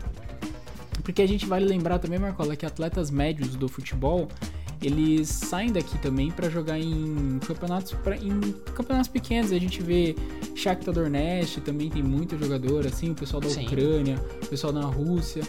Porque 1.03 1.21
a 1.21 1.27
gente 1.27 1.45
vale 1.45 1.65
lembrar 1.65 1.99
também, 1.99 2.19
Marcola, 2.19 2.55
que 2.55 2.65
atletas 2.65 3.09
médios 3.09 3.55
do 3.55 3.67
futebol, 3.67 4.27
eles 4.81 5.27
saem 5.27 5.71
daqui 5.71 5.97
também 5.99 6.31
pra 6.31 6.49
jogar 6.49 6.79
em 6.79 7.39
campeonatos 7.45 7.93
pra, 8.03 8.15
em 8.15 8.39
campeonatos 8.75 9.09
pequenos. 9.09 9.51
A 9.51 9.59
gente 9.59 9.81
vê 9.81 10.15
Shakhtar 10.55 10.93
Donetsk, 10.93 11.61
também 11.61 11.89
tem 11.89 12.03
muito 12.03 12.37
jogador 12.37 12.85
assim, 12.85 13.11
o 13.11 13.15
pessoal 13.15 13.41
da 13.41 13.49
Sim. 13.49 13.65
Ucrânia, 13.65 14.21
o 14.43 14.47
pessoal 14.47 14.71
da 14.71 14.81
Rússia. 14.81 15.43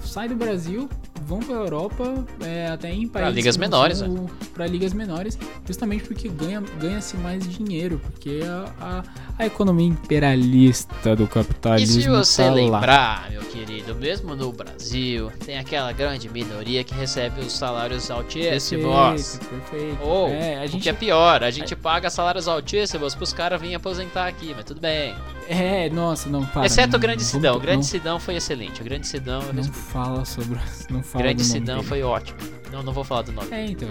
Sai 0.00 0.28
do 0.28 0.36
Brasil, 0.36 0.88
vão 1.26 1.40
pra 1.40 1.54
Europa, 1.56 2.24
é, 2.40 2.68
até 2.68 2.92
em 2.92 3.06
países 3.08 3.34
ligas 3.34 3.56
que 3.56 3.60
não 3.62 3.68
menores, 3.68 4.00
o- 4.02 4.30
Pra 4.54 4.66
ligas 4.66 4.92
menores, 4.94 5.38
justamente 5.66 6.04
porque 6.04 6.28
ganha- 6.28 6.62
ganha-se 6.80 7.16
mais 7.18 7.46
dinheiro, 7.46 8.00
porque 8.02 8.40
a, 8.44 8.72
a, 8.80 9.02
a 9.38 9.46
economia 9.46 9.86
imperialista 9.88 11.14
do 11.16 11.24
E 11.24 11.26
capitalismo 11.28 12.00
se 12.02 12.08
você 12.08 12.42
tá 12.44 12.48
lá. 12.48 12.54
lembrar, 12.54 13.30
meu 13.30 13.42
querido, 13.42 13.94
mesmo 13.94 14.34
no 14.34 14.52
Brasil, 14.52 15.30
tem 15.44 15.58
aquela 15.58 15.92
grande 15.92 16.28
minoria 16.28 16.82
que 16.84 16.94
recebe 16.94 17.40
os 17.40 17.52
salários 17.52 18.10
altíssimos. 18.10 19.38
Perfeito, 19.38 19.46
perfeito. 19.70 20.02
Ou, 20.02 20.28
é, 20.28 20.60
a 20.60 20.64
o 20.64 20.66
gente 20.68 20.82
que 20.82 20.88
é 20.88 20.92
pior, 20.92 21.42
a 21.44 21.50
gente 21.50 21.74
paga 21.76 22.08
salários 22.08 22.48
altíssimos 22.48 23.14
pros 23.14 23.32
caras 23.32 23.60
virem 23.60 23.74
aposentar 23.76 24.26
aqui, 24.26 24.52
mas 24.54 24.64
tudo 24.64 24.80
bem. 24.80 25.14
É, 25.48 25.88
nossa, 25.90 26.28
não 26.28 26.44
para. 26.44 26.66
Exceto 26.66 26.92
não, 26.92 26.98
o 26.98 27.00
Grande 27.00 27.24
Sidão. 27.24 27.56
O 27.56 27.60
Grande 27.60 27.76
não, 27.76 27.82
Sidão 27.84 28.20
foi 28.20 28.34
excelente. 28.36 28.80
O 28.80 28.84
Grande 28.84 29.06
Sidão, 29.06 29.40
Não 29.40 29.52
respeito. 29.54 29.72
fala 29.72 30.24
sobre. 30.24 30.58
Não 30.90 31.02
fala 31.02 31.24
Grande 31.24 31.44
Sidão 31.44 31.76
dele. 31.76 31.88
foi 31.88 32.02
ótimo. 32.02 32.38
Não, 32.72 32.82
não 32.82 32.92
vou 32.92 33.04
falar 33.04 33.22
do 33.22 33.32
nome. 33.32 33.48
É, 33.52 33.64
então. 33.66 33.88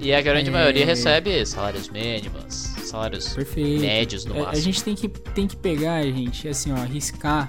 E 0.00 0.12
a 0.12 0.20
grande 0.20 0.48
É. 0.48 0.52
maioria 0.52 0.84
recebe 0.84 1.46
salários 1.46 1.88
mínimos, 1.88 2.52
salários 2.84 3.28
Perfeito. 3.34 3.80
médios 3.82 4.24
no 4.24 4.34
É, 4.34 4.40
a 4.40 4.42
máximo. 4.46 4.64
gente 4.64 4.82
tem 4.82 4.94
que, 4.96 5.08
tem 5.08 5.46
que 5.46 5.54
pegar, 5.56 6.02
gente, 6.02 6.48
assim, 6.48 6.72
ó, 6.72 6.84
riscar. 6.84 7.48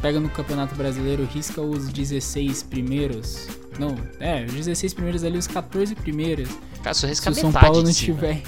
Pega 0.00 0.20
no 0.20 0.28
Campeonato 0.28 0.74
Brasileiro, 0.76 1.24
risca 1.24 1.60
os 1.60 1.88
16 1.88 2.62
primeiros. 2.62 3.48
Não, 3.78 3.96
é, 4.20 4.44
os 4.44 4.52
16 4.52 4.94
primeiros 4.94 5.24
ali, 5.24 5.36
os 5.36 5.48
14 5.48 5.96
primeiros. 5.96 6.48
Cara, 6.82 6.94
se 6.94 7.06
o 7.06 7.34
São 7.34 7.50
Paulo 7.50 7.82
não 7.82 7.92
tiver. 7.92 8.42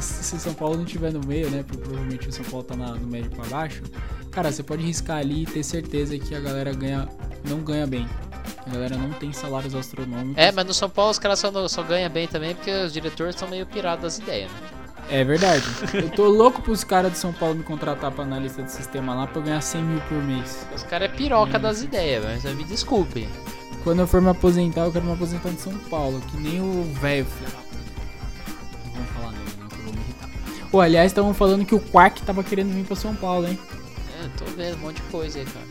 Se 0.00 0.38
São 0.38 0.54
Paulo 0.54 0.76
não 0.78 0.84
tiver 0.84 1.12
no 1.12 1.20
meio, 1.26 1.50
né? 1.50 1.62
Porque 1.66 1.82
provavelmente 1.82 2.28
o 2.28 2.32
São 2.32 2.44
Paulo 2.44 2.64
tá 2.64 2.74
na- 2.74 2.94
no 2.94 3.06
médio 3.06 3.30
pra 3.30 3.44
baixo. 3.46 3.82
Cara, 4.30 4.50
você 4.50 4.62
pode 4.62 4.82
riscar 4.82 5.18
ali 5.18 5.42
e 5.42 5.46
ter 5.46 5.62
certeza 5.62 6.18
que 6.18 6.34
a 6.34 6.40
galera 6.40 6.72
ganha, 6.72 7.06
não 7.48 7.58
ganha 7.58 7.86
bem. 7.86 8.08
A 8.66 8.70
galera 8.70 8.96
não 8.96 9.10
tem 9.10 9.32
salários 9.32 9.74
astronômicos. 9.74 10.36
É, 10.38 10.50
mas 10.52 10.64
no 10.64 10.72
São 10.72 10.88
Paulo 10.88 11.10
os 11.10 11.18
caras 11.18 11.38
só, 11.38 11.68
só 11.68 11.82
ganham 11.82 12.08
bem 12.10 12.26
também 12.26 12.54
porque 12.54 12.70
os 12.70 12.92
diretores 12.92 13.36
são 13.36 13.48
meio 13.48 13.66
pirados 13.66 14.02
das 14.02 14.18
ideias, 14.18 14.50
né? 14.50 14.58
É 15.10 15.24
verdade. 15.24 15.64
Eu 15.92 16.08
tô 16.08 16.26
louco 16.28 16.62
pros 16.62 16.84
caras 16.84 17.12
de 17.12 17.18
São 17.18 17.32
Paulo 17.32 17.56
me 17.56 17.62
contratar 17.64 18.10
pra 18.12 18.22
analista 18.24 18.62
de 18.62 18.70
sistema 18.70 19.14
lá 19.14 19.26
pra 19.26 19.40
eu 19.40 19.44
ganhar 19.44 19.60
100 19.60 19.82
mil 19.82 20.00
por 20.02 20.16
mês. 20.22 20.64
Os 20.74 20.84
caras 20.84 21.10
é 21.10 21.12
piroca 21.14 21.58
Hum. 21.58 21.60
das 21.60 21.82
ideias, 21.82 22.24
mas 22.24 22.54
me 22.54 22.64
desculpem. 22.64 23.28
Quando 23.84 23.98
eu 23.98 24.06
for 24.06 24.22
me 24.22 24.30
aposentar, 24.30 24.82
eu 24.82 24.92
quero 24.92 25.04
me 25.04 25.12
aposentar 25.12 25.50
de 25.50 25.60
São 25.60 25.76
Paulo, 25.90 26.20
que 26.30 26.36
nem 26.38 26.60
o 26.60 26.84
velho. 27.00 27.26
filho 27.26 27.62
Pô, 30.72 30.80
aliás, 30.80 31.12
estavam 31.12 31.32
falando 31.34 31.64
que 31.66 31.74
o 31.74 31.78
Quark 31.78 32.22
tava 32.22 32.42
querendo 32.42 32.72
vir 32.72 32.84
pra 32.84 32.96
São 32.96 33.14
Paulo, 33.14 33.46
hein? 33.46 33.58
É, 34.24 34.28
tô 34.38 34.46
vendo 34.56 34.74
um 34.76 34.78
monte 34.80 34.96
de 34.96 35.02
coisa 35.02 35.38
aí, 35.38 35.44
cara. 35.44 35.66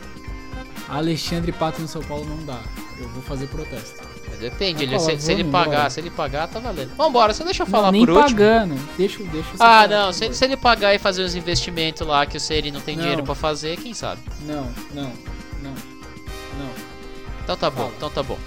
Alexandre 0.88 1.50
Pato 1.52 1.82
no 1.82 1.88
São 1.88 2.02
Paulo 2.02 2.24
não 2.24 2.44
dá. 2.46 2.60
Eu 3.00 3.08
vou 3.08 3.22
fazer 3.22 3.48
protesto. 3.48 4.00
Depende, 4.40 4.84
ele, 4.84 4.92
Mas 4.94 5.04
fala, 5.04 5.18
se, 5.18 5.24
se 5.26 5.32
ele 5.32 5.44
pagar, 5.44 5.90
se 5.90 6.00
ele 6.00 6.10
pagar, 6.10 6.48
tá 6.48 6.58
valendo. 6.58 6.94
Vambora, 6.96 7.32
só 7.34 7.44
deixa 7.44 7.62
eu 7.62 7.66
falar 7.66 7.86
não, 7.86 7.92
nem 7.92 8.00
por 8.06 8.10
último. 8.16 8.28
pagando. 8.38 8.74
Deixa, 8.96 9.22
deixa 9.24 9.48
Ah, 9.60 9.86
não, 9.86 10.12
se, 10.12 10.32
se 10.34 10.44
ele 10.44 10.56
pagar 10.56 10.94
e 10.94 10.98
fazer 10.98 11.24
uns 11.24 11.34
investimentos 11.36 12.04
lá 12.06 12.24
que 12.26 12.36
o 12.36 12.40
Seri 12.40 12.70
não 12.72 12.80
tem 12.80 12.96
Não. 12.96 13.02
dinheiro 13.02 13.22
pra 13.22 13.34
fazer, 13.36 13.76
quem 13.76 13.94
sabe? 13.94 14.20
Não, 14.40 14.64
não, 14.94 15.12
não, 15.62 15.70
não. 15.70 16.70
Então 17.44 17.56
tá 17.56 17.70
bom, 17.70 17.82
Fala. 17.84 17.92
então 17.96 18.10
tá 18.10 18.22
bom. 18.22 18.38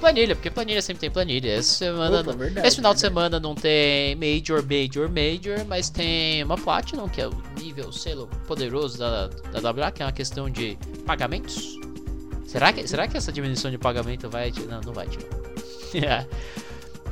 Planilha, 0.00 0.34
porque 0.36 0.50
planilha 0.50 0.82
sempre 0.82 1.00
tem 1.00 1.10
planilha. 1.10 1.52
Essa 1.52 1.72
semana, 1.72 2.20
Opa, 2.20 2.32
verdade, 2.32 2.66
esse 2.66 2.76
final 2.76 2.94
de 2.94 3.00
verdade. 3.00 3.14
semana 3.14 3.40
não 3.40 3.54
tem 3.54 4.14
Major, 4.16 4.62
Major, 4.62 5.08
Major, 5.08 5.66
mas 5.66 5.90
tem 5.90 6.44
uma 6.44 6.56
Platinum, 6.56 7.08
que 7.08 7.20
é 7.20 7.28
o 7.28 7.34
nível 7.58 7.90
selo 7.92 8.28
poderoso 8.46 8.98
da, 8.98 9.28
da 9.28 9.70
WA, 9.70 9.90
que 9.90 10.02
é 10.02 10.06
uma 10.06 10.12
questão 10.12 10.50
de 10.50 10.76
pagamentos. 11.06 11.78
Será 12.46 12.72
que, 12.72 12.86
será 12.86 13.08
que 13.08 13.16
essa 13.16 13.32
diminuição 13.32 13.70
de 13.70 13.78
pagamento 13.78 14.28
vai. 14.28 14.52
Não, 14.68 14.80
não 14.80 14.92
vai 14.92 15.08
tirar. 15.90 16.26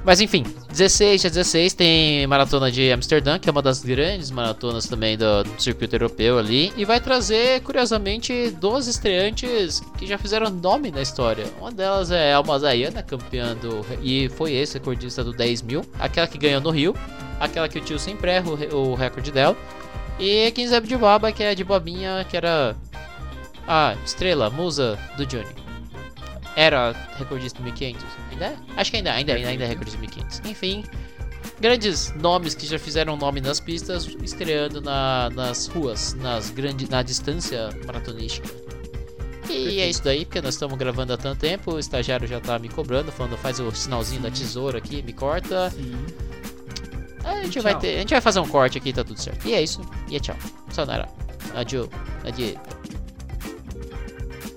Mas 0.05 0.21
enfim, 0.21 0.45
16 0.69 1.25
a 1.25 1.29
16 1.31 1.73
tem 1.73 2.27
maratona 2.27 2.71
de 2.71 2.93
Amsterdã, 2.93 3.39
que 3.39 3.49
é 3.49 3.53
uma 3.53 3.63
das 3.63 3.83
grandes 3.83 4.31
maratonas 4.31 4.87
também 4.87 5.17
do, 5.17 5.45
do 5.45 5.63
circuito 5.63 5.97
europeu 5.97 6.39
ali. 6.39 6.73
E 6.77 6.85
vai 6.85 7.01
trazer, 7.01 7.63
curiosamente, 7.63 8.51
duas 8.61 8.87
estreantes 8.87 9.81
que 9.97 10.07
já 10.07 10.19
fizeram 10.19 10.51
nome 10.51 10.91
na 10.91 11.01
história. 11.01 11.47
Uma 11.59 11.73
delas 11.73 12.11
é 12.11 12.35
a 12.35 12.37
Alma 12.37 12.59
Zayana, 12.59 13.03
campeã 13.03 13.57
do. 13.57 13.81
E 14.03 14.29
foi 14.29 14.53
esse 14.53 14.75
recordista 14.75 15.25
do 15.25 15.33
10 15.33 15.63
mil. 15.63 15.83
Aquela 15.99 16.27
que 16.27 16.37
ganhou 16.37 16.61
no 16.61 16.71
Rio. 16.71 16.95
Aquela 17.41 17.67
que 17.67 17.79
o 17.79 17.81
tio 17.81 17.99
sempre 17.99 18.31
erra 18.31 18.51
o, 18.51 18.91
o 18.91 18.95
recorde 18.95 19.33
dela. 19.33 19.57
E 20.19 20.51
Kinzeb 20.53 20.87
de 20.87 20.97
Baba, 20.99 21.33
que 21.33 21.43
é 21.43 21.55
de 21.55 21.65
Bobinha, 21.65 22.27
que 22.29 22.37
era 22.37 22.77
a 23.67 23.97
estrela, 24.05 24.51
musa 24.51 24.99
do 25.17 25.25
Johnny. 25.25 25.64
Era 26.57 26.93
recordista 27.19 27.59
do 27.59 27.65
1500? 27.65 28.05
Ainda 28.31 28.45
é? 28.47 28.57
Acho 28.77 28.91
que 28.91 28.97
ainda, 28.99 29.13
ainda, 29.13 29.35
ainda, 29.35 29.49
ainda 29.49 29.65
é 29.65 29.67
recordista 29.67 29.99
do 29.99 30.03
1500. 30.03 30.43
Enfim, 30.49 30.85
grandes 31.61 32.13
nomes 32.15 32.55
que 32.55 32.67
já 32.67 32.79
fizeram 32.79 33.17
nome 33.17 33.41
nas 33.41 33.59
pistas, 33.61 34.07
estreando 34.23 34.81
na- 34.81 35.31
nas 35.31 35.67
ruas, 35.67 36.15
nas 36.15 36.51
grande, 36.51 36.89
na 36.89 37.03
distância 37.03 37.71
maratonística. 37.87 38.49
E 39.51 39.79
é 39.81 39.89
isso 39.89 40.03
daí, 40.03 40.25
porque 40.25 40.41
nós 40.41 40.55
estamos 40.55 40.77
gravando 40.79 41.13
há 41.13 41.17
tanto 41.17 41.39
tempo, 41.41 41.75
o 41.75 41.79
estagiário 41.79 42.27
já 42.27 42.41
tá 42.41 42.59
me 42.59 42.69
cobrando, 42.69 43.13
falando 43.13 43.37
faz 43.37 43.61
o 43.61 43.71
sinalzinho 43.73 44.23
da 44.23 44.31
tesoura 44.31 44.79
aqui, 44.79 45.03
me 45.03 45.13
corta. 45.13 45.71
Sim. 45.71 45.95
A 47.25 47.43
gente 47.43 47.61
vai 47.61 47.79
ter, 47.79 47.97
a 47.97 47.99
gente 48.01 48.11
vai 48.11 48.21
fazer 48.21 48.41
um 48.41 48.49
corte 48.49 48.79
aqui, 48.79 48.93
tá 48.93 49.05
tudo 49.05 49.21
certo. 49.21 49.47
E 49.47 49.55
é 49.55 49.63
isso, 49.63 49.81
e 50.09 50.17
é 50.17 50.21
tchau. 50.21 50.37
Sayonara. 50.71 51.09
Adieu. 51.55 51.89
Adieu. 52.25 52.59